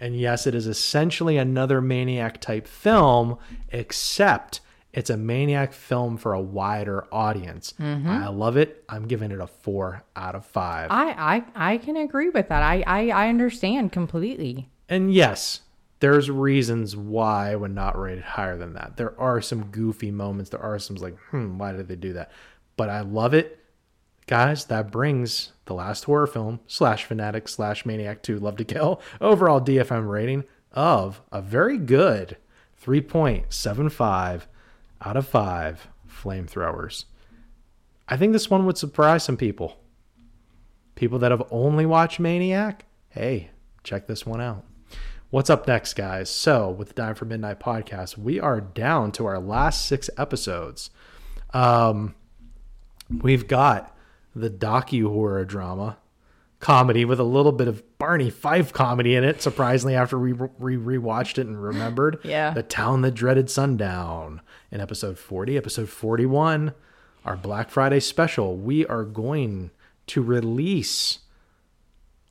[0.00, 3.38] and yes, it is essentially another Maniac type film,
[3.70, 4.60] except
[4.92, 7.74] it's a Maniac film for a wider audience.
[7.80, 8.08] Mm-hmm.
[8.08, 8.84] I love it.
[8.88, 10.90] I'm giving it a four out of five.
[10.90, 12.62] I I, I can agree with that.
[12.62, 14.68] I, I I understand completely.
[14.88, 15.60] And yes,
[16.00, 18.96] there's reasons why I would not rate it higher than that.
[18.96, 20.50] There are some goofy moments.
[20.50, 22.30] There are some like, hmm, why did they do that?
[22.76, 23.60] But I love it.
[24.26, 29.00] Guys, that brings the last horror film slash fanatic slash maniac 2 Love to Kill
[29.20, 32.36] overall DFM rating of a very good
[32.82, 34.42] 3.75
[35.02, 37.04] out of 5 flamethrowers.
[38.08, 39.78] I think this one would surprise some people.
[40.94, 43.50] People that have only watched Maniac, hey,
[43.82, 44.64] check this one out.
[45.34, 46.30] What's up next, guys?
[46.30, 50.90] So, with the Dying for Midnight podcast, we are down to our last six episodes.
[51.52, 52.14] Um,
[53.10, 53.98] we've got
[54.36, 55.96] the docu horror drama
[56.60, 59.42] comedy with a little bit of Barney Fife comedy in it.
[59.42, 62.50] Surprisingly, after we re rewatched it and remembered, Yeah.
[62.52, 66.74] the town that dreaded sundown in episode forty, episode forty-one,
[67.24, 68.56] our Black Friday special.
[68.56, 69.72] We are going
[70.06, 71.18] to release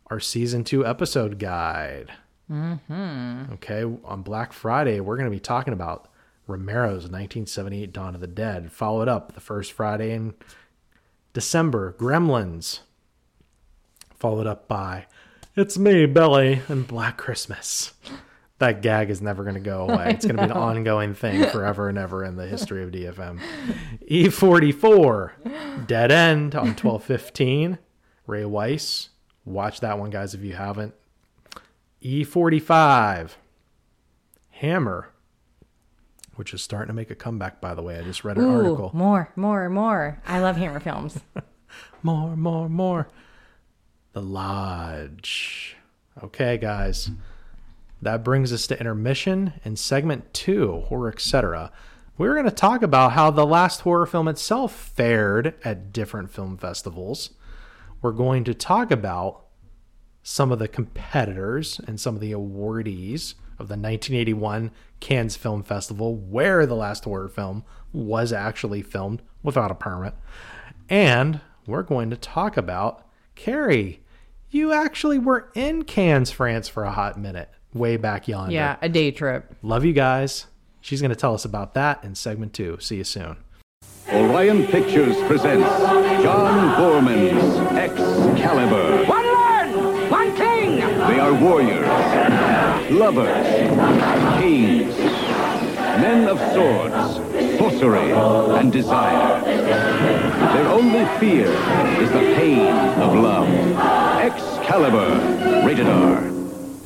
[0.08, 2.14] our season two episode guide.
[2.52, 3.54] Mm-hmm.
[3.54, 6.10] Okay, on Black Friday, we're going to be talking about
[6.48, 10.34] Romero's 1978 Dawn of the Dead, followed up the first Friday in
[11.34, 12.80] December, Gremlins,
[14.16, 15.06] followed up by
[15.56, 17.94] It's Me, Billy, and Black Christmas.
[18.60, 20.12] That gag is never going to go away.
[20.12, 23.42] It's going to be an ongoing thing forever and ever in the history of DFM.
[24.10, 27.78] E44, Dead End on 1215.
[28.28, 29.10] Ray Weiss.
[29.44, 30.94] Watch that one, guys, if you haven't.
[32.04, 33.32] E45,
[34.52, 35.10] Hammer,
[36.36, 37.98] which is starting to make a comeback, by the way.
[37.98, 38.92] I just read an Ooh, article.
[38.94, 40.22] more, more, more.
[40.28, 41.20] I love Hammer films.
[42.06, 43.08] More, more, more.
[44.12, 45.78] The Lodge.
[46.22, 47.10] Okay, guys.
[48.02, 51.72] That brings us to intermission and segment two, horror, etc.
[52.18, 56.58] We're going to talk about how the last horror film itself fared at different film
[56.58, 57.32] festivals.
[58.02, 59.46] We're going to talk about
[60.24, 66.16] some of the competitors and some of the awardees of the 1981 Cannes Film Festival,
[66.16, 70.16] where the last horror film was actually filmed without a permit.
[70.90, 73.06] And we're going to talk about
[73.36, 74.02] Carrie.
[74.50, 78.54] You actually were in Cannes, France for a hot minute, way back yonder.
[78.54, 79.56] yeah, a day trip.
[79.62, 80.48] Love you guys.
[80.82, 82.78] She's going to tell us about that in segment two.
[82.80, 83.38] See you soon.
[84.12, 85.68] Orion Pictures presents
[86.22, 89.06] John Boorman's Excalibur.
[89.06, 89.23] One
[91.24, 91.88] are warriors,
[92.92, 93.46] lovers,
[94.42, 94.98] kings,
[96.04, 98.12] men of swords, sorcery,
[98.60, 99.42] and desire.
[99.42, 101.48] Their only fear
[102.02, 103.48] is the pain of love.
[104.20, 106.30] Excalibur, rated R.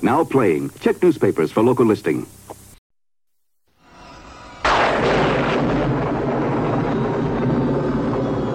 [0.03, 0.69] Now playing.
[0.81, 2.27] Check newspapers for local listing.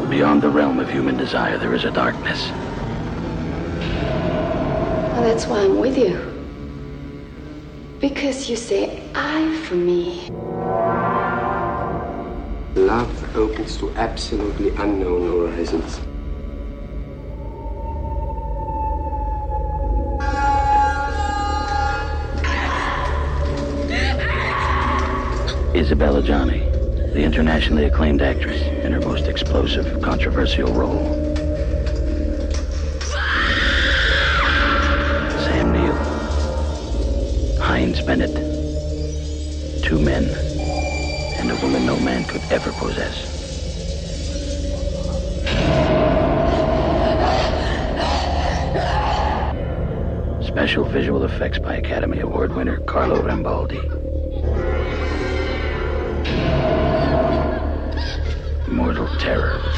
[0.09, 2.53] Beyond the realm of human desire, there is a darkness.
[5.13, 6.17] Well, that's why I'm with you.
[8.01, 10.29] Because you say I for me.
[12.75, 16.01] Love opens to absolutely unknown horizons.
[25.75, 31.32] Isabelle Adjani, the internationally acclaimed actress in her most explosive, controversial role.
[38.07, 38.33] Heinz
[39.83, 40.25] two men,
[41.39, 43.29] and a woman no man could ever possess.
[50.47, 53.81] Special visual effects by Academy Award winner Carlo Rambaldi.
[58.69, 59.72] Mortal terror.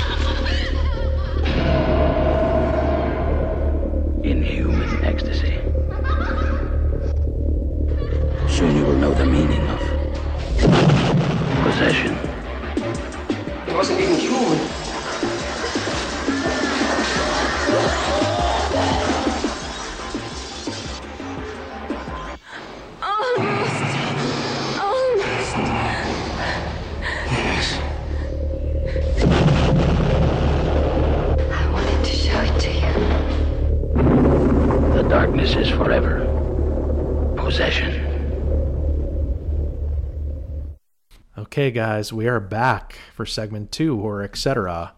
[41.75, 44.93] Guys, we are back for segment two, or etc.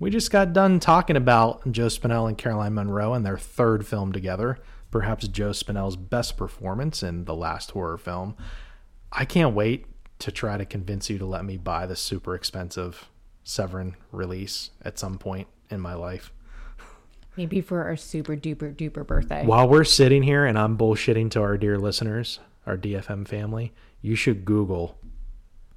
[0.00, 4.10] We just got done talking about Joe Spinell and Caroline Munro and their third film
[4.10, 4.58] together,
[4.90, 8.34] perhaps Joe Spinell's best performance in the last horror film.
[9.12, 9.86] I can't wait
[10.18, 13.08] to try to convince you to let me buy the super expensive
[13.44, 16.32] Severin release at some point in my life.
[17.36, 19.46] Maybe for our super duper duper birthday.
[19.46, 23.72] While we're sitting here and I'm bullshitting to our dear listeners, our DFM family,
[24.02, 24.98] you should Google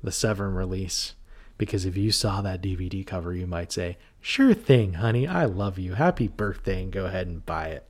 [0.04, 1.16] the Severin release
[1.58, 5.28] because if you saw that DVD cover, you might say, Sure thing, honey.
[5.28, 5.94] I love you.
[5.94, 7.90] Happy birthday, and go ahead and buy it.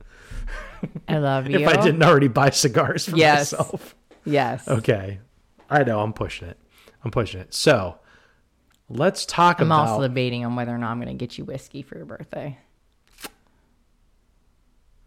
[1.08, 1.58] I love you.
[1.60, 3.52] If I didn't already buy cigars for Yes.
[3.52, 3.94] myself.
[4.24, 4.66] Yes.
[4.68, 5.18] Okay.
[5.68, 6.58] I know, I'm pushing it.
[7.04, 7.52] I'm pushing it.
[7.54, 7.98] So
[8.88, 11.44] let's talk about I'm also debating on whether or not I'm going to get you
[11.44, 12.58] whiskey for your birthday.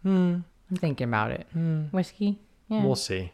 [0.02, 0.38] Hmm.
[0.70, 1.46] I'm thinking about it.
[1.52, 1.84] Hmm.
[1.92, 2.38] Whiskey?
[2.68, 2.84] Yeah.
[2.84, 3.32] We'll see.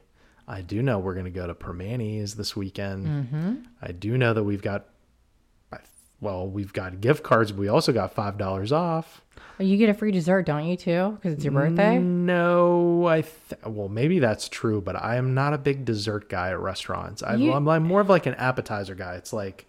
[0.49, 3.07] I do know we're going to go to Permanis this weekend.
[3.07, 3.55] Mm-hmm.
[3.83, 4.87] I do know that we've got,
[6.21, 7.53] well, we've got gift cards.
[7.53, 9.23] But we also got five dollars off.
[9.59, 11.13] You get a free dessert, don't you, too?
[11.17, 11.99] Because it's your birthday?
[11.99, 16.49] No, I th- well maybe that's true, but I am not a big dessert guy
[16.51, 17.23] at restaurants.
[17.23, 19.15] I, You- I'm like more of like an appetizer guy.
[19.17, 19.67] It's like,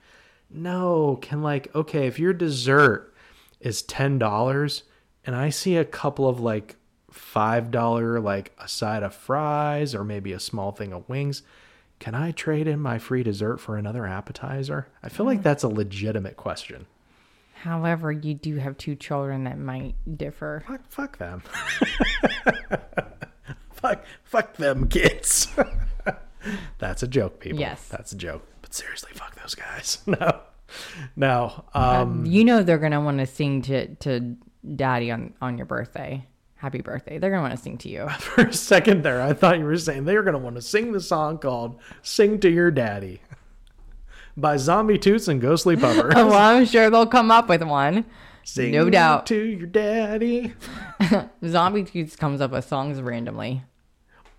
[0.49, 3.13] no, can like okay, if your dessert
[3.59, 4.83] is ten dollars
[5.25, 6.75] and I see a couple of like
[7.13, 11.43] $5 like a side of fries or maybe a small thing of wings.
[11.99, 14.87] Can I trade in my free dessert for another appetizer?
[15.03, 16.87] I feel like that's a legitimate question.
[17.53, 20.63] However, you do have two children that might differ.
[20.67, 21.43] Fuck, fuck them.
[23.73, 25.47] fuck, fuck them kids.
[26.79, 27.59] That's a joke, people.
[27.59, 27.87] Yes.
[27.87, 28.43] That's a joke.
[28.63, 29.99] But seriously, fuck those guys.
[30.07, 30.39] No.
[31.17, 31.65] No.
[31.73, 34.37] Um, you know they're gonna want to sing to to
[34.73, 36.25] daddy on on your birthday.
[36.61, 37.17] Happy birthday.
[37.17, 38.07] They're gonna want to sing to you.
[38.19, 40.61] for a second there, I thought you were saying they were going to want to
[40.61, 43.19] sing the song called Sing to Your Daddy
[44.37, 46.13] by Zombie Toots and Ghostly Pupper.
[46.13, 48.05] well, I'm sure they'll come up with one.
[48.43, 49.25] Sing no doubt.
[49.27, 50.53] to your daddy.
[51.43, 53.63] Zombie Toots comes up with songs randomly.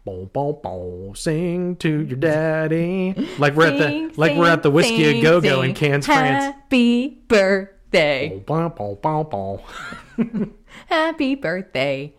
[0.04, 1.16] Boom, boom, boom.
[1.16, 3.14] Sing to your daddy.
[3.38, 5.70] Like we're Sing, at the like we're at the sing, Whiskey a Go Go in
[5.70, 5.74] sing.
[5.74, 6.54] Cannes, France.
[6.54, 8.40] Happy birthday.
[8.46, 10.54] Boom, boom, boom, boom.
[10.88, 12.14] Happy birthday.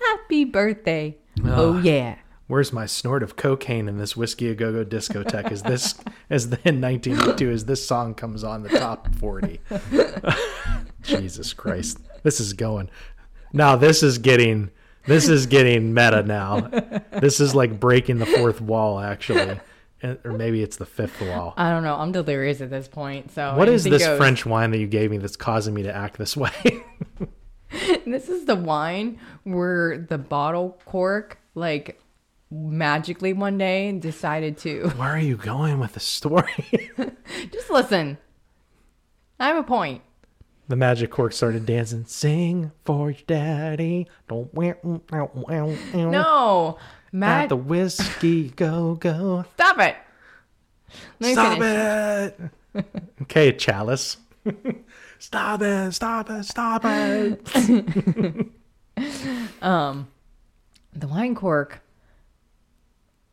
[0.00, 1.16] Happy birthday.
[1.44, 2.16] Oh yeah.
[2.46, 5.52] Where's my snort of cocaine in this Whiskey a Go Go discotheque?
[5.52, 5.94] Is this
[6.30, 9.60] as the in 1982 as this song comes on the top 40?
[11.02, 12.88] Jesus Christ, this is going.
[13.52, 14.70] Now this is getting
[15.04, 16.60] this is getting meta now.
[17.12, 19.60] This is like breaking the fourth wall actually,
[20.02, 21.54] or maybe it's the fifth wall.
[21.56, 21.96] I don't know.
[21.96, 23.30] I'm delirious at this point.
[23.32, 24.18] So What is this goes.
[24.18, 26.50] French wine that you gave me that's causing me to act this way?
[28.06, 32.00] This is the wine where the bottle cork like
[32.50, 36.90] magically one day decided to Where are you going with the story?
[37.52, 38.18] just listen.
[39.38, 40.02] I have a point.
[40.68, 42.04] The magic cork started dancing.
[42.06, 44.06] Sing for your daddy.
[44.28, 44.52] Don't.
[44.54, 49.46] No, At Matt, the whiskey go go.
[49.54, 49.96] stop it.
[51.22, 52.50] Stop finish.
[52.74, 52.86] it.
[53.22, 54.18] okay, chalice.
[55.18, 55.92] Stop it.
[55.92, 56.44] Stop it.
[56.44, 58.46] Stop it.
[59.62, 60.08] Um,
[60.92, 61.80] the wine cork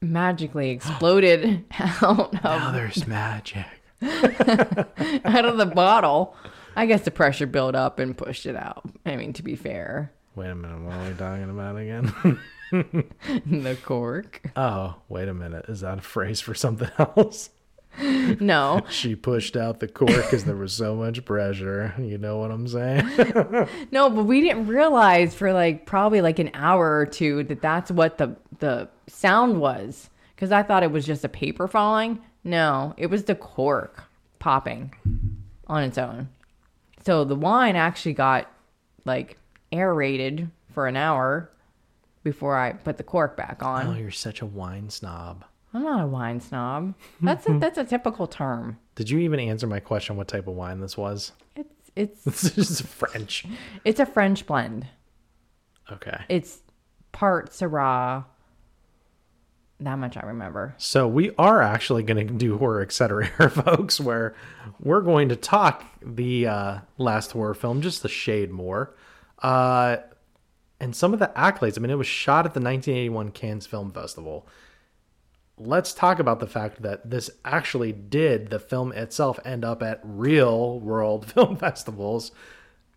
[0.01, 3.65] magically exploded out now there's magic.
[4.03, 6.36] out of the bottle.
[6.75, 8.83] I guess the pressure built up and pushed it out.
[9.05, 10.81] I mean, to be fair, Wait a minute.
[10.81, 12.39] What are we talking about again?
[12.71, 14.41] the cork.
[14.55, 15.65] oh, wait a minute.
[15.69, 17.49] Is that a phrase for something else?
[18.39, 21.93] No, She pushed out the cork because there was so much pressure.
[21.97, 23.05] You know what I'm saying?
[23.91, 27.91] No, but we didn't realize for like probably like an hour or two that that's
[27.91, 30.09] what the the sound was.
[30.35, 32.19] Because I thought it was just a paper falling.
[32.43, 34.03] No, it was the cork
[34.39, 34.93] popping
[35.67, 36.27] on its own.
[37.05, 38.51] So the wine actually got
[39.05, 39.37] like
[39.71, 41.49] aerated for an hour
[42.23, 43.87] before I put the cork back on.
[43.87, 45.45] oh, you're such a wine snob.
[45.76, 46.95] I'm not a wine snob.
[47.21, 48.80] That's a, that's a typical term.
[48.95, 51.34] Did you even answer my question what type of wine this was?
[51.53, 51.76] It's
[52.26, 53.45] it's is French.
[53.84, 54.88] it's a French blend.
[55.91, 56.23] Okay.
[56.30, 56.59] It's
[57.11, 58.23] part Syrah.
[59.82, 60.76] That much I remember.
[60.78, 63.26] So we are actually going to do horror etc.
[63.38, 64.34] here, folks, where
[64.80, 68.95] we're going to talk the uh, last horror film just a shade more,
[69.39, 69.97] uh,
[70.80, 71.78] and some of the accolades.
[71.78, 74.47] I mean, it was shot at the 1981 Cannes Film Festival.
[75.57, 80.01] Let's talk about the fact that this actually did the film itself end up at
[80.03, 82.31] real world film festivals,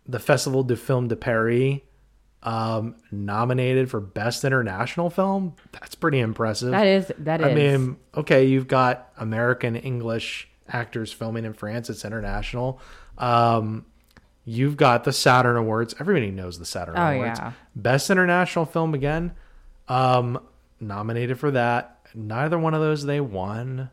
[0.05, 1.79] the Festival du Film de Paris,
[2.43, 5.55] um, nominated for Best International Film.
[5.71, 6.71] That's pretty impressive.
[6.71, 7.47] That is that is.
[7.47, 11.89] I mean, okay, you've got American English actors filming in France.
[11.89, 12.79] It's international.
[13.17, 13.85] Um,
[14.45, 15.95] you've got the Saturn Awards.
[15.99, 17.39] Everybody knows the Saturn Oh, Awards.
[17.39, 17.51] yeah.
[17.75, 19.31] Best international film again.
[19.87, 20.39] Um,
[20.79, 21.98] nominated for that.
[22.15, 23.89] Neither one of those they won.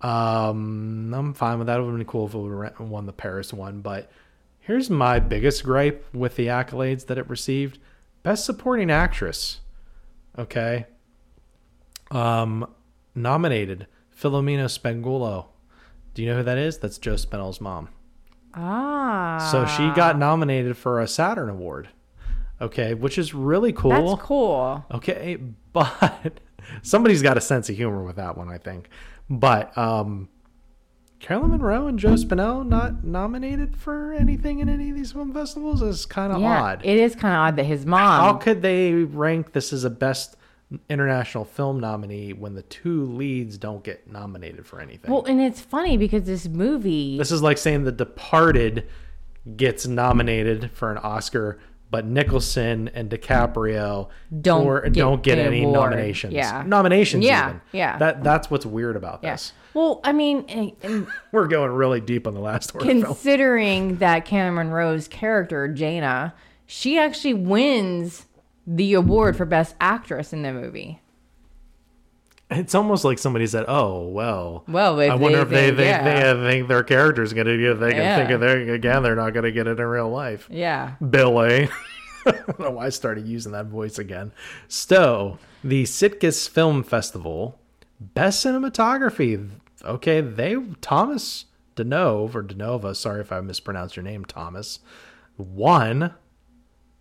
[0.00, 1.78] Um, I'm fine with that.
[1.78, 3.80] It would have been cool if it would have won the Paris one.
[3.80, 4.10] But
[4.58, 7.78] here's my biggest gripe with the accolades that it received:
[8.22, 9.60] Best Supporting Actress.
[10.38, 10.86] Okay.
[12.10, 12.66] Um,
[13.14, 15.46] nominated Filomena Spagnuolo.
[16.14, 16.78] Do you know who that is?
[16.78, 17.88] That's Joe Spinell's mom.
[18.54, 21.88] ah, So she got nominated for a Saturn Award.
[22.62, 23.90] Okay, which is really cool.
[23.90, 24.84] That's cool.
[24.90, 25.36] Okay,
[25.72, 26.40] but
[26.82, 28.88] somebody's got a sense of humor with that one, I think.
[29.28, 30.28] But um
[31.20, 35.80] Caroline Munro and Joe Spinell not nominated for anything in any of these film festivals
[35.80, 36.80] is kind of Yeah, odd.
[36.84, 38.20] it is kind of odd that his mom.
[38.20, 40.36] How could they rank this as a best
[40.88, 45.12] international film nominee when the two leads don't get nominated for anything?
[45.12, 47.16] well, and it's funny because this movie.
[47.18, 48.88] This is like saying The Departed
[49.56, 51.60] gets nominated for an Oscar,
[51.92, 54.08] but Nicholson and DiCaprio
[54.40, 55.90] Don't or get don't get an any award.
[55.90, 56.32] nominations.
[56.32, 56.64] Yeah.
[56.66, 57.22] nominations.
[57.22, 57.60] Yeah, even.
[57.72, 57.98] yeah.
[57.98, 59.34] That that's what's weird about yeah.
[59.34, 59.52] this.
[59.74, 62.82] Well, I mean, eh, and We're going really deep on the last film.
[62.88, 66.34] considering that Caroline Munro's character Jana,
[66.64, 68.24] she actually wins
[68.66, 71.01] the award for best actress in the movie.
[72.52, 76.04] It's almost like somebody said, "Oh well." Well, I wonder they if they think- think
[76.04, 76.32] yeah.
[76.34, 77.80] they think their character's gonna get.
[77.80, 78.16] They can Yeah.
[78.18, 79.02] think of their again.
[79.02, 80.46] They're not gonna get it in real life.
[80.50, 80.92] Yeah.
[81.10, 81.68] Billy.
[82.26, 84.32] I don't know why I started using that voice again.
[84.68, 87.58] Stowe, the Sitges Film Festival,
[88.00, 89.48] best cinematography.
[89.84, 92.94] Okay, they Thomas Denove or Denova.
[92.94, 94.78] Sorry if I mispronounced your name, Thomas.
[95.36, 96.14] Won.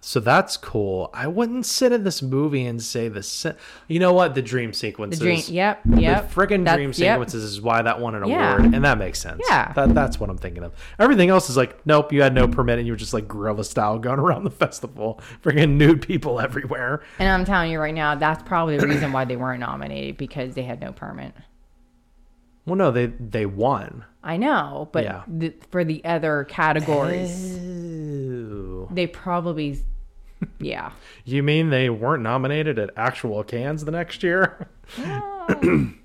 [0.04, 1.12] So that's cool.
[1.14, 3.22] I wouldn't sit in this movie and say the.
[3.22, 3.52] ci-
[3.88, 4.34] You know what?
[4.34, 5.20] The dream sequences.
[5.20, 5.44] The dream.
[5.48, 5.82] Yep.
[5.96, 6.30] Yep.
[6.30, 6.96] The freaking dream yep.
[6.96, 8.56] sequences is why that won an Yeah.
[8.58, 9.42] award, and that makes sense.
[9.48, 9.72] Yeah.
[9.74, 10.74] that, that's what I'm thinking of.
[10.98, 13.64] Everything else is like, nope, you had no permit, and you were just like guerrilla
[13.64, 17.04] style going around the festival, freaking nude people everywhere.
[17.20, 20.56] And I'm telling you right now, that's probably the reason why they weren't nominated because
[20.56, 21.34] they had no permit.
[22.66, 24.06] Well, no, they they won.
[24.24, 25.24] I know, but Yeah.
[25.28, 28.88] the, for the other categories, Ooh.
[28.92, 29.80] they probably,
[30.60, 30.92] yeah.
[31.26, 34.68] You mean they weren't nominated at actual cans the next year?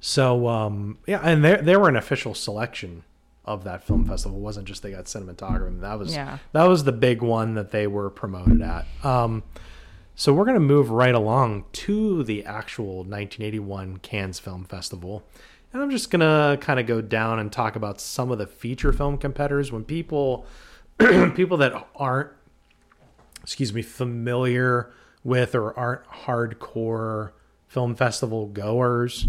[0.00, 3.02] so um, yeah, and they they were an official selection
[3.44, 4.38] of that film festival.
[4.38, 5.80] It wasn't just they got cinematography.
[5.80, 6.38] That was Yeah.
[6.52, 8.84] that was the big one that they were promoted at.
[9.04, 9.42] Um,
[10.16, 15.22] so we're gonna move right along to the actual 1981 Cannes Film Festival.
[15.72, 18.92] And I'm just gonna kind of go down and talk about some of the feature
[18.92, 19.70] film competitors.
[19.70, 20.46] When people
[20.98, 22.30] people that aren't
[23.46, 24.90] excuse me, familiar
[25.22, 27.30] with or aren't hardcore
[27.68, 29.24] film festival goers.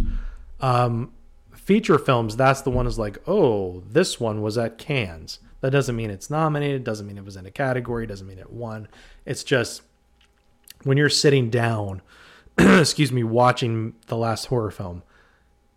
[0.60, 1.12] Um,
[1.54, 5.38] feature films, that's the one is like, oh, this one was at Cannes.
[5.62, 8.52] That doesn't mean it's nominated, doesn't mean it was in a category, doesn't mean it
[8.52, 8.88] won.
[9.24, 9.84] It's just
[10.88, 12.02] when you're sitting down,
[12.58, 15.04] excuse me, watching the last horror film,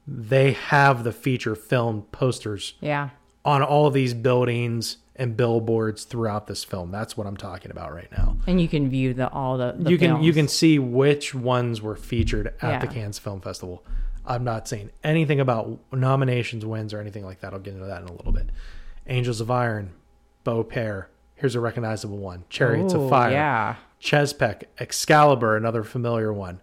[0.07, 3.11] they have the feature film posters Yeah.
[3.45, 6.91] on all these buildings and billboards throughout this film.
[6.91, 8.39] That's what I'm talking about right now.
[8.47, 11.83] And you can view the all the, the you can you can see which ones
[11.83, 12.93] were featured at the Yeah.
[12.93, 13.85] Cannes Film Festival.
[14.25, 17.53] I'm not saying anything about nominations, wins, or anything like that.
[17.53, 18.49] I'll get into that in a little bit.
[19.07, 19.91] Angels of Iron,
[20.45, 21.07] Beau Père.
[21.35, 22.45] Here's a recognizable one.
[22.49, 23.31] Chariots Ooh, of Fire.
[23.31, 23.77] yeah.
[24.01, 26.61] Chespec, Excalibur, another familiar one.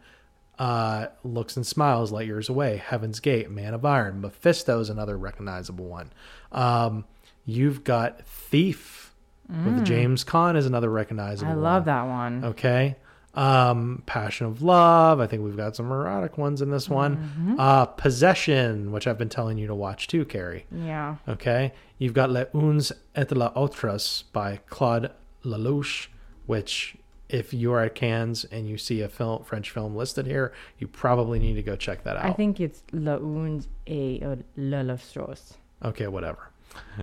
[0.57, 5.17] Uh, Looks and Smiles, Light Years Away, Heaven's Gate, Man of Iron, Mephisto is another
[5.17, 6.11] recognizable one.
[6.51, 7.05] Um,
[7.45, 9.07] you've got Thief
[9.49, 11.49] with James Caan is another recognizable.
[11.49, 11.53] Mm.
[11.53, 11.63] I one.
[11.63, 12.43] love that one.
[12.43, 12.95] Okay.
[13.33, 15.19] Um, Passion of Love.
[15.19, 17.17] I think we've got some erotic ones in this one.
[17.17, 17.59] Mm-hmm.
[17.59, 20.65] Uh, Possession, which I've been telling you to watch too, Carrie.
[20.71, 21.17] Yeah.
[21.29, 21.71] Okay.
[21.97, 25.11] You've got Les Uns et les Autres by Claude
[25.45, 26.07] Lelouch,
[26.45, 26.97] which
[27.29, 30.87] if you are at Cannes and you see a film French film listed here, you
[30.87, 32.25] probably need to go check that out.
[32.25, 34.21] I think it's La Uns et
[34.55, 35.53] Le Lostros.
[35.83, 36.51] Okay, whatever.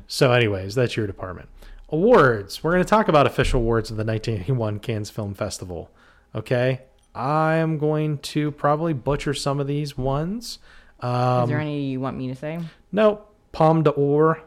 [0.07, 1.49] So, anyways, that's your department.
[1.91, 2.63] Awards.
[2.63, 5.91] We're going to talk about official awards of the 1981 Cannes Film Festival.
[6.35, 6.83] Okay.
[7.15, 10.59] I'm going to probably butcher some of these ones.
[11.01, 12.59] Um, Is there any you want me to say?
[12.91, 13.31] Nope.
[13.53, 14.41] Palme d'Or,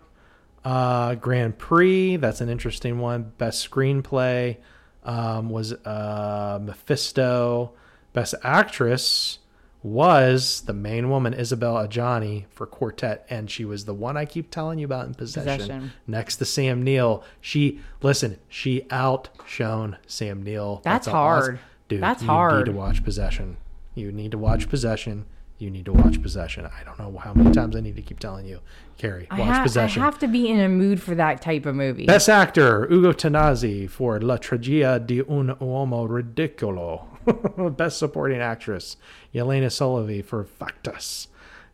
[0.65, 2.17] uh, Grand Prix.
[2.17, 3.31] That's an interesting one.
[3.37, 4.57] Best screenplay
[5.03, 7.71] um, was uh, Mephisto.
[8.13, 9.39] Best actress
[9.83, 14.49] was the main woman, Isabelle Adjani, for Quartet, and she was the one I keep
[14.51, 15.57] telling you about in Possession.
[15.59, 15.91] Possession.
[16.07, 17.23] Next to Sam Neill.
[17.39, 18.37] She listen.
[18.49, 20.81] She outshone Sam Neill.
[20.83, 21.53] That's a hard.
[21.55, 22.65] awes- Dude, That's you hard.
[22.67, 23.55] need to watch Possession.
[23.95, 25.25] You need to watch Possession.
[25.59, 26.67] You need to watch Possession.
[26.67, 28.59] I don't know how many times I need to keep telling you,
[28.97, 30.03] Carrie, I, watch Possession.
[30.03, 32.05] I have to be in a mood for that type of movie.
[32.05, 37.75] Best actor, Ugo Tognazzi for La Tragedia di un uomo ridicolo.
[37.75, 38.97] Best supporting actress,
[39.33, 41.27] Yelena Solovey for Factus.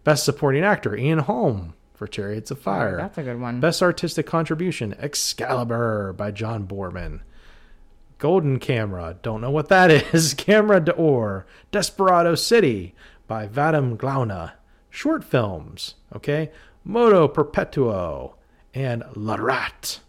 [0.05, 2.97] Best supporting actor, Ian Holm for Chariots of Fire.
[2.97, 3.59] That's a good one.
[3.59, 7.19] Best artistic contribution, Excalibur by John Boorman.
[8.17, 10.33] Golden Camera, don't know what that is.
[10.33, 12.95] Camera d'Or, Desperado City
[13.27, 14.53] by Vadim Glowna.
[14.89, 16.51] Short films, okay?
[16.83, 18.35] Moto Perpetuo
[18.73, 19.99] and La Rat,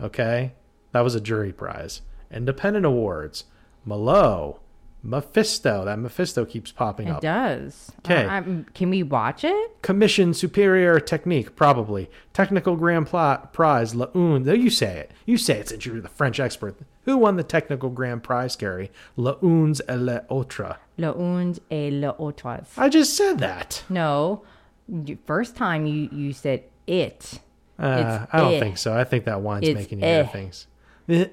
[0.00, 0.52] okay?
[0.92, 2.02] That was a jury prize.
[2.30, 3.44] Independent awards,
[3.84, 4.60] Malo,
[5.02, 5.84] Mephisto.
[5.84, 7.20] That Mephisto keeps popping it up.
[7.20, 7.92] does.
[8.02, 8.24] 'Kay.
[8.24, 9.82] I- uh, I'm- can we watch it?
[9.82, 12.10] Commission Superior Technique, probably.
[12.32, 14.44] Technical Grand Pla- Prize, La Une.
[14.46, 15.12] You say it.
[15.26, 16.76] You say it since you're the French expert.
[17.04, 18.90] Who won the Technical Grand Prize, Carrie?
[19.16, 20.76] La Uns et les Autres.
[20.96, 22.66] Le uns et le autres.
[22.78, 23.82] I just said that.
[23.88, 24.42] No,
[24.88, 27.40] you- first time you you said it.
[27.78, 28.60] Uh, I don't eh.
[28.60, 28.94] think so.
[28.94, 30.22] I think that wine's It's making you eh.
[30.22, 30.66] hear things.
[31.08, 31.26] Eh,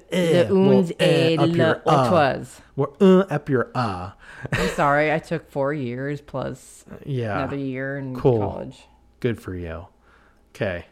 [0.50, 2.60] Le uns et le autres.
[2.76, 4.14] We're uh, up your ah.
[4.52, 7.38] I'm sorry, I took four years plus Yeah.
[7.38, 8.38] another year in Cool.
[8.40, 8.82] college.
[9.20, 9.86] Good for you.
[10.50, 10.86] Okay.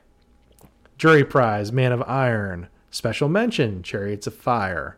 [0.97, 2.69] Jury prize, Man of Iron.
[2.91, 4.97] Special mention, Chariots of Fire.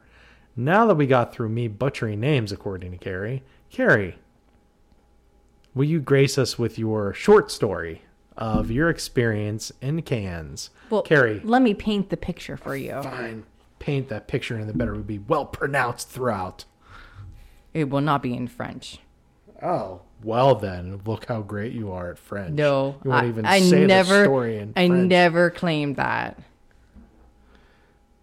[0.55, 3.43] Now that we got through me butchering names according to Carrie,
[3.73, 4.19] Carrie,
[5.75, 8.03] will you grace us with your short story
[8.37, 10.69] of your experience in cans?
[10.91, 13.03] Well, Carrie, let me paint the picture for you.
[13.03, 13.45] fine.
[13.79, 16.67] Paint that picture and the better would be well pronounced throughout.
[17.73, 18.99] It will not be in French.
[19.63, 20.03] Oh.
[20.23, 22.53] Well then, look how great you are at French.
[22.53, 25.09] No, you won't I, even I say never, the story in I French.
[25.09, 26.39] never claimed that.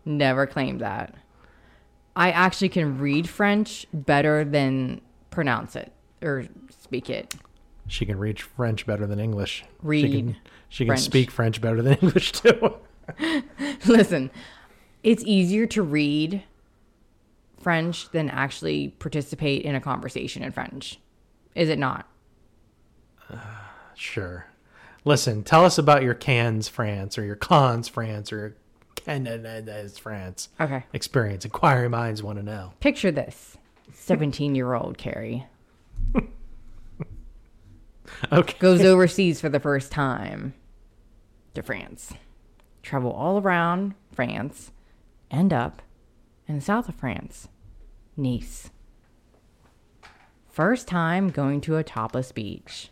[0.06, 1.16] Never claimed that.
[2.16, 5.92] I actually can read French better than pronounce it
[6.22, 7.36] or speak it.
[7.88, 9.64] She can read French better than English.
[9.64, 10.36] she Read can,
[10.70, 11.02] she can French.
[11.02, 12.76] speak French better than English too.
[13.88, 14.30] Listen,
[15.04, 16.44] it's easier to read
[17.60, 21.00] French than actually participate in a conversation in French.
[21.56, 22.08] Is it not?
[23.96, 24.46] sure.
[25.06, 28.56] Listen, tell us about your Cannes France or your Cons France or your
[28.96, 30.84] Cannes France Okay.
[30.94, 31.46] experience.
[31.46, 32.74] Inquiry minds want to know.
[32.82, 33.58] Picture this
[33.94, 35.46] 17 year old Carrie
[38.32, 38.58] Okay.
[38.60, 40.54] goes overseas for the first time
[41.54, 42.14] to France.
[42.84, 44.72] Travel all around France,
[45.32, 45.82] end up
[46.48, 47.48] in the south of France,
[48.18, 48.70] Nice.
[50.50, 52.90] First time going to a topless beach.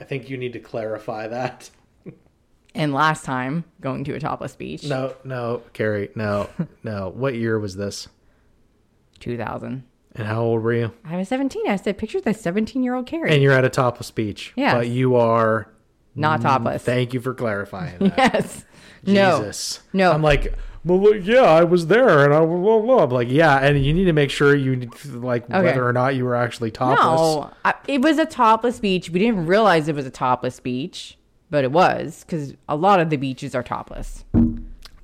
[0.00, 1.70] I think you need to clarify that.
[2.72, 4.84] And last time going to a topless beach.
[4.84, 6.48] No, no, Carrie, no,
[6.84, 7.08] no.
[7.08, 8.06] What year was this?
[9.20, 9.84] 2000.
[10.16, 10.92] And how old were you?
[11.04, 11.68] I was 17.
[11.68, 13.32] I said, picture the 17 year old Carrie.
[13.32, 14.52] And you're at a topless beach.
[14.56, 14.74] Yeah.
[14.74, 15.70] But you are.
[16.16, 16.82] Not topless.
[16.82, 18.16] Thank you for clarifying that.
[18.18, 18.64] yes.
[19.04, 19.80] Jesus.
[19.92, 20.10] No.
[20.12, 20.52] I'm like,
[20.84, 23.04] well, yeah, I was there, and I blah, blah, blah.
[23.04, 25.62] I'm like, yeah, and you need to make sure you like Okay.
[25.62, 26.98] whether or not you were actually topless.
[27.46, 29.10] No, I, it was a topless beach.
[29.10, 31.16] We didn't realize it was a topless beach,
[31.50, 34.24] but it was because a lot of the beaches are topless.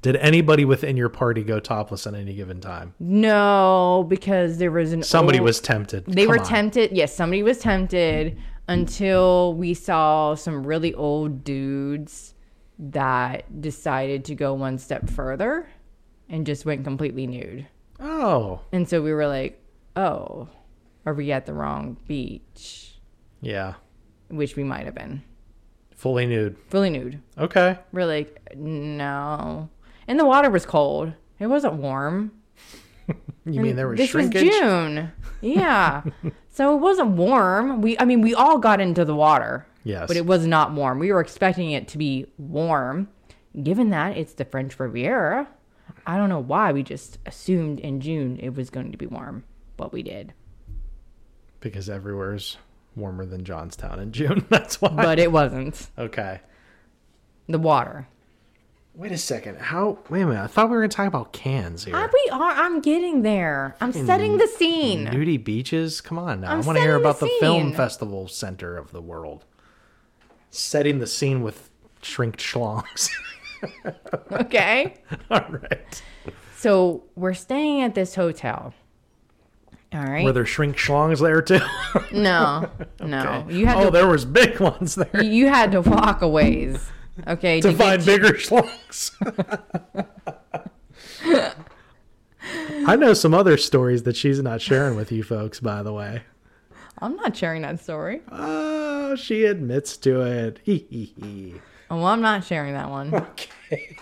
[0.06, 2.94] Did anybody within your party go topless at any given time?
[3.00, 6.06] No, because there was an Somebody old- was tempted.
[6.06, 6.46] They Come were on.
[6.46, 6.92] tempted.
[6.92, 8.38] Yes, somebody was tempted
[8.68, 12.34] until we saw some really old dudes
[12.78, 15.68] that decided to go one step further
[16.28, 17.66] and just went completely nude.
[17.98, 19.60] Oh, And so we were like,
[19.96, 20.46] "Oh,
[21.04, 23.00] are we at the wrong beach?"
[23.40, 23.74] yeah,
[24.28, 25.22] Which we might have been.
[25.96, 26.56] fully nude.
[26.68, 27.20] Fully nude.
[27.36, 27.76] Okay.
[27.92, 29.68] We're like, "No."
[30.08, 31.12] And the water was cold.
[31.38, 32.32] It wasn't warm.
[33.48, 34.42] You mean there was this shrinkage?
[34.42, 35.12] was June.
[35.40, 36.02] Yeah.
[36.50, 37.80] so it wasn't warm.
[37.80, 39.64] We I mean we all got into the water.
[39.84, 40.08] Yes.
[40.08, 40.98] But it was not warm.
[40.98, 43.08] We were expecting it to be warm.
[43.62, 45.46] Given that it's the French Riviera,
[46.08, 49.44] I don't know why we just assumed in June it was going to be warm.
[49.76, 50.32] But we did.
[51.60, 52.56] because everywhere's
[52.96, 54.44] warmer than Johnstown in June.
[54.50, 54.88] That's why.
[54.88, 55.88] But it wasn't.
[55.96, 56.40] okay.
[57.48, 58.08] The water.
[58.96, 59.58] Wait a second.
[59.58, 59.98] How?
[60.08, 60.42] Wait a minute.
[60.42, 61.94] I thought we were gonna talk about cans here.
[61.94, 63.76] Ah, we are I'm getting there.
[63.80, 65.06] I'm setting the scene.
[65.06, 66.00] Nudie beaches.
[66.00, 66.52] Come on now.
[66.52, 67.74] I'm I want to hear setting the about the, film scene.
[67.74, 69.44] festival center of the world.
[70.50, 71.70] Setting the scene with
[72.02, 73.10] shrinked schlongs.
[74.32, 74.94] Okay.
[75.30, 76.02] All right.
[76.56, 78.74] So we're staying at this hotel.
[79.92, 80.24] All right.
[80.24, 81.60] Were there shrink schlongs there too?
[82.12, 82.68] No,
[83.00, 83.46] no.
[83.48, 86.90] You had oh, to there was big ones there you had to walk a ways.
[87.26, 87.60] Okay.
[87.60, 89.12] to find to- bigger schlongs.
[92.86, 96.22] I know some other stories that she's not sharing with you folks, by the way.
[96.98, 98.22] I'm not sharing that story.
[98.30, 100.60] Oh, she admits to it.
[100.62, 101.54] Hee hee hee.
[101.90, 103.12] Oh, well, I'm not sharing that one.
[103.68, 103.96] Okay.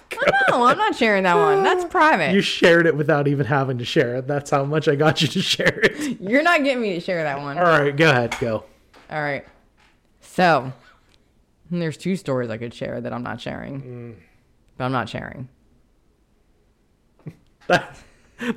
[0.50, 1.62] No, I'm not sharing that one.
[1.62, 2.34] That's private.
[2.34, 4.26] You shared it without even having to share it.
[4.26, 6.20] That's how much I got you to share it.
[6.20, 7.56] You're not getting me to share that one.
[7.56, 8.64] All right, go ahead, go.
[9.08, 9.42] All right.
[10.20, 10.70] So,
[11.80, 13.82] there's two stories I could share that I'm not sharing.
[13.82, 14.14] Mm.
[14.76, 15.48] But I'm not sharing.
[17.66, 17.96] That,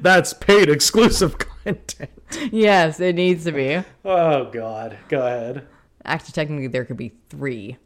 [0.02, 2.10] that's paid exclusive content.
[2.52, 3.82] Yes, it needs to be.
[4.04, 5.66] Oh God, go ahead.
[6.04, 7.78] Actually, technically, there could be three.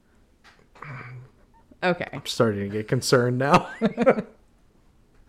[1.84, 2.08] Okay.
[2.12, 3.70] I'm starting to get concerned now.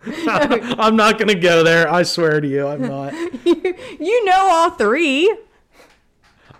[0.27, 1.89] I'm not gonna go there.
[1.89, 3.13] I swear to you, I'm not.
[3.43, 5.33] You know all three.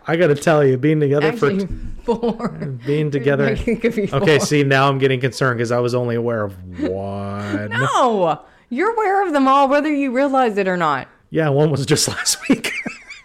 [0.07, 2.49] I gotta tell you, being together Actually, for four.
[2.85, 3.49] being together.
[3.49, 6.55] It could be Okay, see now I'm getting concerned because I was only aware of
[6.79, 7.69] one.
[7.69, 11.07] No, you're aware of them all, whether you realize it or not.
[11.29, 12.71] Yeah, one was just last week.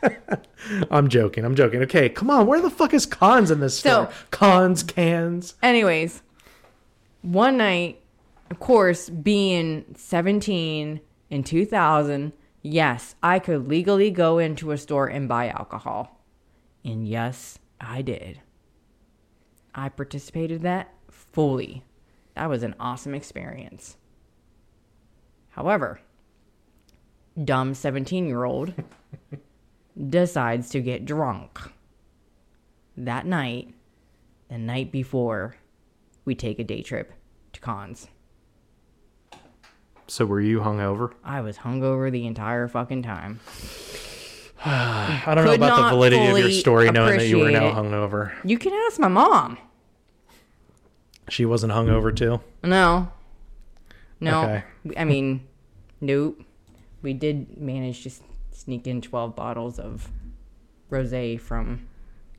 [0.91, 1.45] I'm joking.
[1.45, 1.83] I'm joking.
[1.83, 2.47] Okay, come on.
[2.47, 4.11] Where the fuck is cons in this So-?
[4.31, 5.55] Cons, cans.
[5.63, 6.23] Anyways,
[7.23, 8.01] one night,
[8.51, 11.01] of course, being 17
[11.31, 12.33] in 2000,
[12.63, 16.21] yes, I could legally go into a store and buy alcohol.
[16.85, 18.41] And yes, I did.
[19.79, 21.85] I participated in that fully.
[22.35, 23.97] That was an awesome experience.
[25.51, 26.01] However,
[27.45, 28.75] dumb 17 year old
[30.09, 31.61] decides to get drunk
[32.97, 33.73] that night,
[34.49, 35.55] the night before
[36.25, 37.13] we take a day trip
[37.53, 38.09] to cons.
[40.09, 41.13] So were you hungover?
[41.23, 43.39] I was hungover the entire fucking time.
[44.65, 47.75] I don't know about the validity of your story, knowing that you were now it.
[47.75, 48.33] hungover.
[48.43, 49.57] You can ask my mom.
[51.31, 52.41] She wasn't hungover too.
[52.63, 53.11] No.
[54.21, 54.43] No.
[54.43, 54.65] Okay.
[54.97, 55.47] I mean,
[56.01, 56.43] nope.
[57.03, 58.11] We did manage to
[58.51, 60.11] sneak in 12 bottles of
[60.91, 61.87] rosé from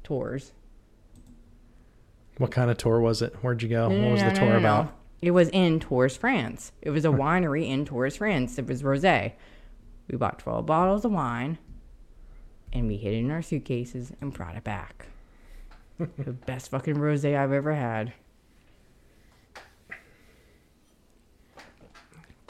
[0.03, 0.51] tours.
[2.37, 3.35] What kind of tour was it?
[3.41, 3.89] Where'd you go?
[3.89, 4.95] No, what was no, the no, tour about?
[5.21, 6.71] It was in Tours, France.
[6.81, 8.57] It was a winery in Tours, France.
[8.57, 9.33] It was rosé.
[10.09, 11.57] We bought 12 bottles of wine
[12.71, 15.07] and we hid it in our suitcases and brought it back.
[15.97, 18.13] the best fucking rosé I've ever had.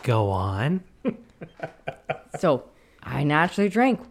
[0.04, 0.84] Go on.
[2.38, 2.66] So
[3.02, 4.02] I naturally drank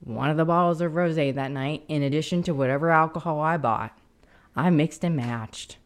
[0.00, 3.96] one of the bottles of rosé that night in addition to whatever alcohol I bought.
[4.56, 5.78] I mixed and matched.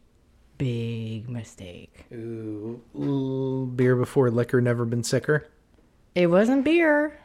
[0.57, 2.05] Big mistake.
[2.11, 5.47] Ooh, ooh, beer before liquor, never been sicker.
[6.15, 7.17] It wasn't beer.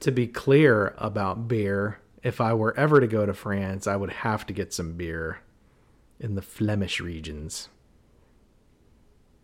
[0.00, 4.10] To be clear about beer, if I were ever to go to France, I would
[4.10, 5.40] have to get some beer
[6.18, 7.68] in the Flemish regions.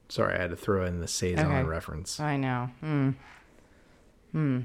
[0.08, 1.62] Sorry, I had to throw in the saison Okay.
[1.64, 2.20] reference.
[2.20, 2.70] I know.
[2.80, 3.10] Hmm.
[4.32, 4.60] Hmm.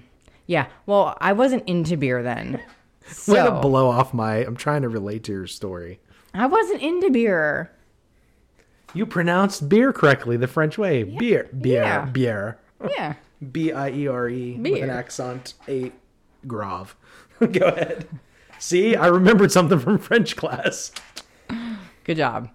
[0.48, 0.68] Yeah.
[0.86, 2.62] Well, I wasn't into beer then.
[3.28, 4.36] Way to blow off my.
[4.38, 6.00] I'm trying to relate to your story.
[6.34, 7.72] I wasn't into beer.
[8.94, 11.04] You pronounced beer correctly the French way.
[11.04, 12.06] Beer, beer, Yeah.
[12.06, 12.60] beer.
[12.90, 13.14] Yeah.
[13.52, 15.92] B I E R E with an accent a
[16.46, 16.96] grave.
[17.40, 18.08] Go ahead.
[18.60, 20.92] See, I remembered something from French class.
[22.04, 22.50] Good job.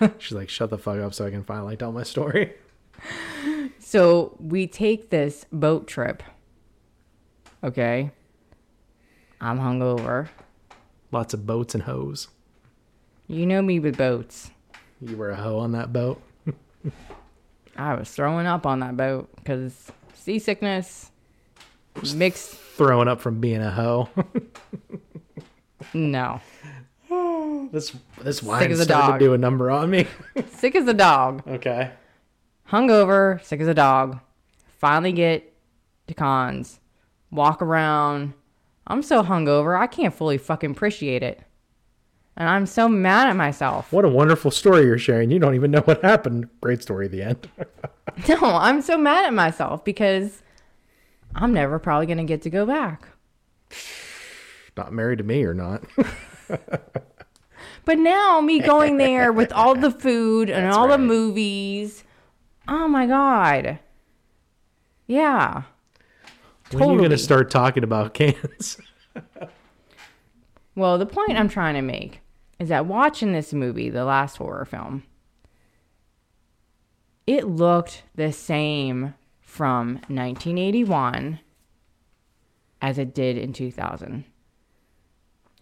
[0.18, 2.54] She's like, "Shut the fuck up, so I can finally tell my story."
[3.80, 6.22] So we take this boat trip.
[7.64, 8.10] Okay.
[9.40, 10.28] I'm hungover.
[11.10, 12.28] Lots of boats and hoes.
[13.28, 14.50] You know me with boats.
[15.00, 16.20] You were a hoe on that boat.
[17.78, 21.10] I was throwing up on that boat because seasickness
[22.14, 22.56] mixed.
[22.56, 24.10] Throwing up from being a hoe.
[25.94, 26.42] No.
[27.72, 29.18] This this wine as a started dog.
[29.20, 30.06] to do a number on me.
[30.48, 31.42] Sick as a dog.
[31.46, 31.92] okay.
[32.70, 34.20] hungover, sick as a dog.
[34.78, 35.52] Finally get
[36.06, 36.80] to cons,
[37.30, 38.34] walk around.
[38.86, 41.42] I'm so hungover, I can't fully fucking appreciate it.
[42.36, 43.92] And I'm so mad at myself.
[43.92, 45.30] What a wonderful story you're sharing.
[45.32, 46.48] You don't even know what happened.
[46.60, 47.48] Great story at the end.
[48.26, 50.42] No, I'm so mad at myself because
[51.36, 53.06] I'm never probably going to get to go back.
[54.76, 55.84] not married to me or not.
[57.88, 62.04] But now, me going there with all the food and That's all the movies.
[62.68, 63.78] Oh my God.
[65.06, 65.62] Yeah.
[66.70, 68.76] When are you going to start talking about cans?
[70.74, 72.20] Well, the point I'm trying to make
[72.58, 75.04] is that watching this movie, the last horror film,
[77.26, 81.40] it looked the same from 1981
[82.82, 84.26] as it did in 2000.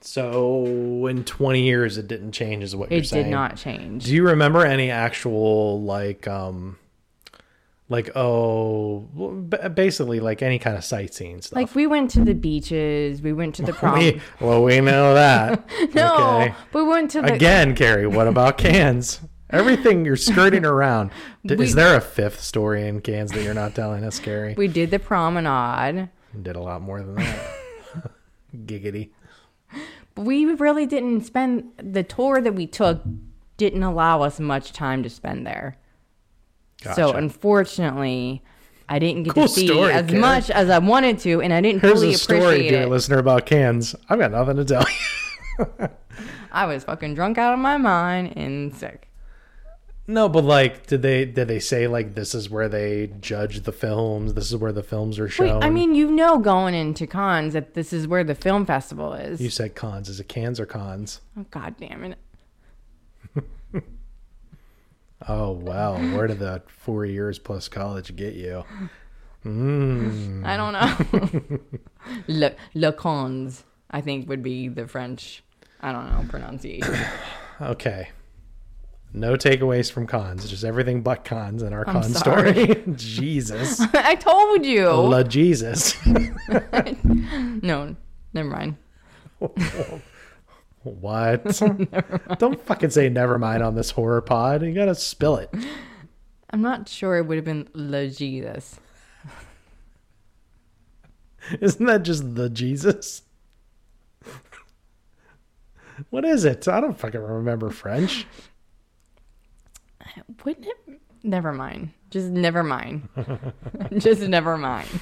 [0.07, 3.25] So in 20 years, it didn't change, is what you're It saying.
[3.25, 4.05] did not change.
[4.05, 6.79] Do you remember any actual like um
[7.89, 9.01] like oh
[9.75, 11.57] basically like any kind of sightseeing stuff?
[11.57, 13.99] Like we went to the beaches, we went to the prom.
[13.99, 15.65] we, well, we know that.
[15.95, 16.55] no, Okay.
[16.73, 19.21] we went to the Again, Carrie, what about cans?
[19.51, 21.11] Everything you're skirting around.
[21.45, 24.55] We- Is there a fifth story in cans that you're not telling us, Carrie?
[24.57, 26.09] We did the promenade.
[26.43, 27.53] did a lot more than that.
[28.57, 29.11] Giggity.
[30.17, 33.03] We really didn't spend the tour that we took
[33.57, 35.79] didn't allow us much time to spend there.
[36.95, 38.43] So unfortunately,
[38.89, 40.21] I didn't get Cool to see story, as Karen.
[40.21, 42.89] much as I wanted to, and I didn't Here's fully a story, dear it.
[42.89, 43.95] listener, about cans.
[44.09, 44.85] I've got nothing to tell
[45.59, 45.89] you.
[46.53, 49.06] I was fucking drunk out of my mind and sick.
[50.09, 53.73] No, but like, did they did they say like this is where they judge the
[53.73, 54.35] films?
[54.35, 55.61] This is where the films are shown.
[55.61, 55.67] Wait.
[55.67, 59.41] I mean, you know, going into cons that this is where the film festival is.
[59.41, 60.09] you said cons.
[60.09, 61.21] Is it cans or cons?
[61.37, 62.19] oh, God damn it!
[65.29, 68.65] Oh well, where did the four years plus college get you?
[69.45, 70.45] Mm.
[70.45, 71.59] I don't know.
[72.29, 75.43] le, le cons, I think, would be the French.
[75.81, 76.95] I don't know pronunciation.
[77.59, 78.11] Okay.
[79.17, 82.53] No takeaways from cons, just everything but cons in our I'm con sorry.
[82.53, 82.83] story.
[82.97, 83.81] Jesus.
[83.95, 84.91] I told you.
[84.91, 85.97] La Jesus.
[87.63, 87.97] no,
[88.35, 88.77] never mind.
[90.83, 91.63] what?
[92.39, 94.63] Don't fucking say never mind on this horror pod.
[94.63, 95.51] You gotta spill it.
[96.51, 98.79] I'm not sure it would have been Le Jesus.
[101.59, 103.23] Isn't that just the Jesus?
[106.11, 106.69] what is it?
[106.69, 108.27] I don't fucking remember French.
[110.45, 111.01] Wouldn't it?
[111.23, 111.91] Never mind.
[112.11, 113.09] Just never mind.
[113.99, 114.89] Just never mind.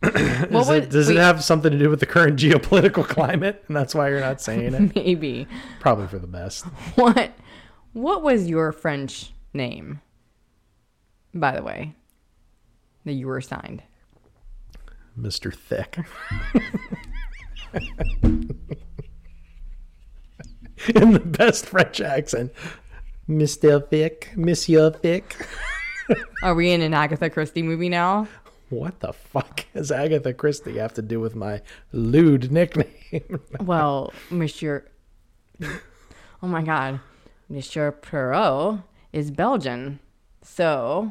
[0.00, 3.04] What Is was- it, does wait, it have something to do with the current geopolitical
[3.04, 3.64] climate?
[3.66, 4.94] And that's why you're not saying it?
[4.94, 5.48] Maybe.
[5.80, 6.64] Probably for the best.
[6.94, 7.32] What?
[7.94, 10.00] What was your French name?
[11.34, 11.96] By the way,
[13.06, 13.82] that you were assigned.
[15.18, 15.52] Mr.
[15.52, 15.98] Thick.
[20.94, 22.52] In the best French accent.
[23.28, 23.86] Mr.
[23.88, 25.36] Thick, Monsieur Thick.
[26.42, 28.26] Are we in an Agatha Christie movie now?
[28.70, 31.60] What the fuck has Agatha Christie have to do with my
[31.92, 32.88] lewd nickname?
[33.60, 34.84] Well, Monsieur.
[35.62, 37.00] Oh my God,
[37.48, 38.80] Monsieur Poirot
[39.14, 39.98] is Belgian,
[40.42, 41.10] so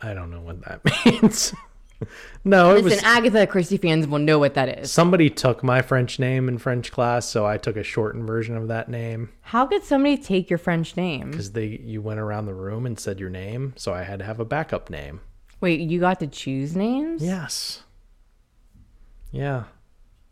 [0.00, 0.80] I don't know what that
[1.22, 1.54] means.
[2.44, 2.90] No, it listen.
[2.98, 4.90] was Agatha Christie fans will know what that is.
[4.90, 8.68] somebody took my French name in French class, so I took a shortened version of
[8.68, 11.30] that name How could somebody take your French name?
[11.30, 14.24] because they you went around the room and said your name, so I had to
[14.24, 15.20] have a backup name.
[15.60, 17.22] Wait, you got to choose names?
[17.22, 17.82] Yes.
[19.30, 19.64] Yeah.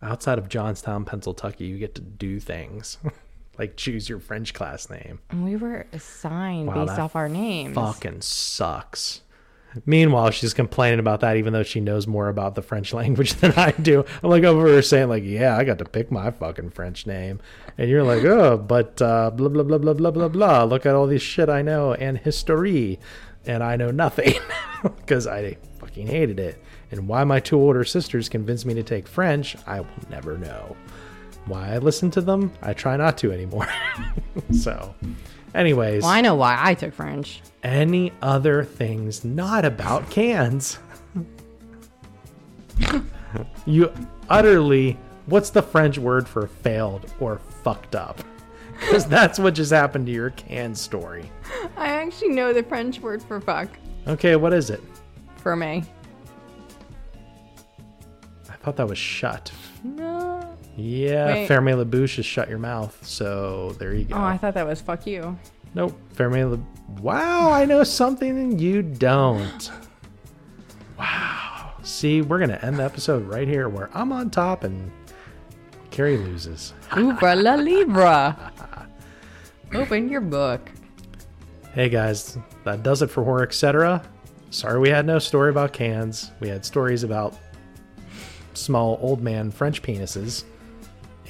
[0.02, 2.98] Outside of Johnstown, Pennsylvania, you get to do things
[3.58, 5.18] like choose your French class name.
[5.30, 7.74] And we were assigned Wow, based that off our names.
[7.74, 9.20] Fucking sucks.
[9.84, 13.52] Meanwhile, she's complaining about that, even though she knows more about the French language than
[13.52, 14.04] I do.
[14.22, 17.40] I'm like over her saying, like, "Yeah, I got to pick my fucking French name,"
[17.76, 20.64] and you're like, "Oh, but uh, blah blah blah blah blah blah blah.
[20.64, 22.98] Look at all this shit I know and history,
[23.46, 24.34] and I know nothing
[24.82, 26.62] because I fucking hated it.
[26.90, 30.76] And why my two older sisters convinced me to take French, I will never know.
[31.44, 33.68] Why I listen to them, I try not to anymore.
[34.52, 34.94] so,
[35.54, 37.40] anyways, Well, I know why I took French.
[37.62, 40.78] any other things not about cans.
[43.66, 43.92] you
[44.28, 44.96] utterly,
[45.26, 48.20] what's the French word for failed or fucked up?
[48.80, 51.30] Because that's what just happened to your can story.
[51.76, 53.68] I actually know the French word for fuck.
[54.06, 54.80] Okay, what is it?
[55.38, 55.82] For me.
[58.48, 59.50] I thought that was shut.
[59.82, 60.27] No.
[60.78, 61.48] Yeah, Wait.
[61.48, 62.96] Ferme La Bouche is shut your mouth.
[63.04, 64.14] So there you go.
[64.14, 65.36] Oh, I thought that was fuck you.
[65.74, 65.98] Nope.
[66.12, 66.58] Ferme La.
[67.02, 69.70] Wow, I know something and you don't.
[70.96, 71.72] Wow.
[71.82, 74.92] See, we're gonna end the episode right here where I'm on top and
[75.90, 76.74] Carrie loses.
[76.90, 78.52] Ubra la Libra.
[79.74, 80.70] Open your book.
[81.72, 84.02] Hey guys, that does it for horror, etc.
[84.50, 86.30] Sorry we had no story about cans.
[86.38, 87.36] We had stories about
[88.54, 90.44] small old man French penises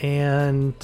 [0.02, 0.74] and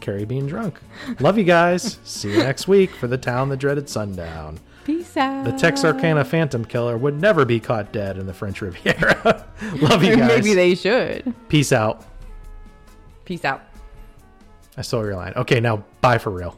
[0.00, 0.78] Carrie being drunk.
[1.20, 1.98] Love you guys.
[2.04, 4.60] See you next week for the town that dreaded sundown.
[4.84, 5.44] Peace out.
[5.44, 9.44] The Texarkana Phantom Killer would never be caught dead in the French Riviera.
[9.80, 10.28] Love you guys.
[10.28, 11.34] maybe they should.
[11.48, 12.04] Peace out.
[13.24, 13.62] Peace out.
[14.76, 15.32] I stole your line.
[15.34, 16.56] Okay, now bye for real.